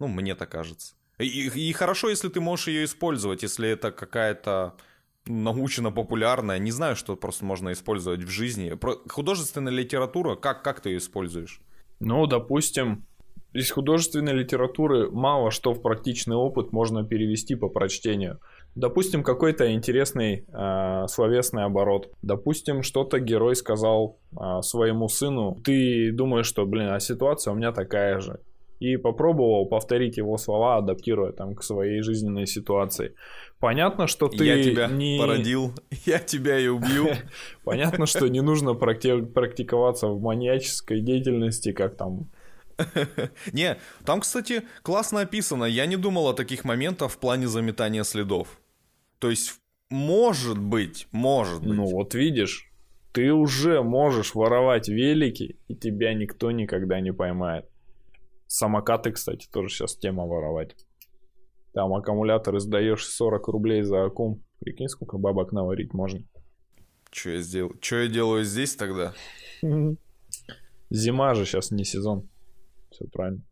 Ну, 0.00 0.08
мне 0.08 0.34
так 0.34 0.50
кажется. 0.50 0.94
И, 1.18 1.48
и 1.48 1.72
хорошо, 1.72 2.10
если 2.10 2.28
ты 2.28 2.40
можешь 2.40 2.66
ее 2.66 2.84
использовать, 2.84 3.42
если 3.42 3.68
это 3.68 3.90
какая-то 3.90 4.76
научно-популярная. 5.26 6.58
Не 6.58 6.70
знаю, 6.70 6.96
что 6.96 7.16
просто 7.16 7.44
можно 7.44 7.72
использовать 7.72 8.22
в 8.22 8.28
жизни. 8.28 8.74
Про... 8.74 8.96
Художественная 9.08 9.72
литература, 9.72 10.36
как, 10.36 10.62
как 10.62 10.80
ты 10.80 10.90
ее 10.90 10.98
используешь? 10.98 11.60
Ну, 12.00 12.26
допустим, 12.26 13.04
из 13.52 13.70
художественной 13.70 14.34
литературы 14.34 15.10
мало 15.10 15.50
что 15.50 15.72
в 15.72 15.80
практичный 15.80 16.36
опыт 16.36 16.72
можно 16.72 17.04
перевести 17.04 17.54
по 17.54 17.68
прочтению. 17.68 18.38
Допустим, 18.74 19.22
какой-то 19.22 19.72
интересный 19.72 20.44
э, 20.46 21.06
словесный 21.08 21.64
оборот. 21.64 22.12
Допустим, 22.20 22.82
что-то 22.82 23.18
герой 23.18 23.56
сказал 23.56 24.18
э, 24.32 24.60
своему 24.60 25.08
сыну. 25.08 25.56
Ты 25.64 26.12
думаешь, 26.12 26.46
что, 26.46 26.66
блин, 26.66 26.90
а 26.90 27.00
ситуация 27.00 27.52
у 27.52 27.56
меня 27.56 27.72
такая 27.72 28.20
же 28.20 28.40
и 28.78 28.96
попробовал 28.96 29.66
повторить 29.66 30.16
его 30.16 30.36
слова, 30.38 30.76
адаптируя 30.76 31.32
там 31.32 31.54
к 31.54 31.62
своей 31.62 32.02
жизненной 32.02 32.46
ситуации. 32.46 33.14
Понятно, 33.58 34.06
что 34.06 34.28
ты 34.28 34.44
я 34.44 34.62
тебя 34.62 34.88
не... 34.88 35.18
породил, 35.18 35.72
я 36.04 36.18
тебя 36.18 36.58
и 36.58 36.68
убью. 36.68 37.08
Понятно, 37.64 38.06
что 38.06 38.28
не 38.28 38.42
нужно 38.42 38.74
практиковаться 38.74 40.08
в 40.08 40.20
маньяческой 40.20 41.00
деятельности, 41.00 41.72
как 41.72 41.96
там 41.96 42.28
не, 43.52 43.78
там, 44.04 44.20
кстати, 44.20 44.62
классно 44.82 45.20
описано. 45.20 45.64
Я 45.64 45.86
не 45.86 45.96
думал 45.96 46.28
о 46.28 46.34
таких 46.34 46.64
моментах 46.64 47.10
в 47.10 47.18
плане 47.18 47.48
заметания 47.48 48.04
следов. 48.04 48.60
То 49.18 49.30
есть, 49.30 49.60
может 49.88 50.58
быть, 50.58 51.08
может 51.10 51.60
быть. 51.60 51.74
Ну 51.74 51.84
вот 51.86 52.14
видишь, 52.14 52.70
ты 53.12 53.32
уже 53.32 53.82
можешь 53.82 54.34
воровать 54.34 54.88
велики, 54.88 55.58
и 55.68 55.74
тебя 55.74 56.12
никто 56.12 56.50
никогда 56.50 57.00
не 57.00 57.12
поймает. 57.12 57.66
Самокаты, 58.46 59.12
кстати, 59.12 59.48
тоже 59.50 59.68
сейчас 59.68 59.96
тема 59.96 60.24
воровать. 60.26 60.76
Там 61.72 61.92
аккумулятор 61.94 62.58
сдаешь 62.58 63.06
40 63.06 63.48
рублей 63.48 63.82
за 63.82 64.04
аккум. 64.04 64.42
Прикинь, 64.60 64.88
сколько 64.88 65.18
бабок 65.18 65.52
наварить 65.52 65.92
можно. 65.92 66.20
Что 67.10 67.30
я 67.30 67.40
сделал? 67.40 67.72
Что 67.80 67.96
я 67.96 68.08
делаю 68.08 68.44
здесь 68.44 68.74
тогда? 68.76 69.12
Зима 70.90 71.34
же 71.34 71.44
сейчас 71.44 71.70
не 71.70 71.84
сезон. 71.84 72.28
Все 72.90 73.06
правильно. 73.06 73.42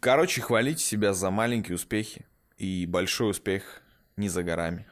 Короче, 0.00 0.40
хвалите 0.40 0.82
себя 0.82 1.12
за 1.14 1.30
маленькие 1.30 1.76
успехи. 1.76 2.26
И 2.56 2.86
большой 2.86 3.30
успех 3.30 3.82
не 4.16 4.28
за 4.28 4.42
горами. 4.42 4.86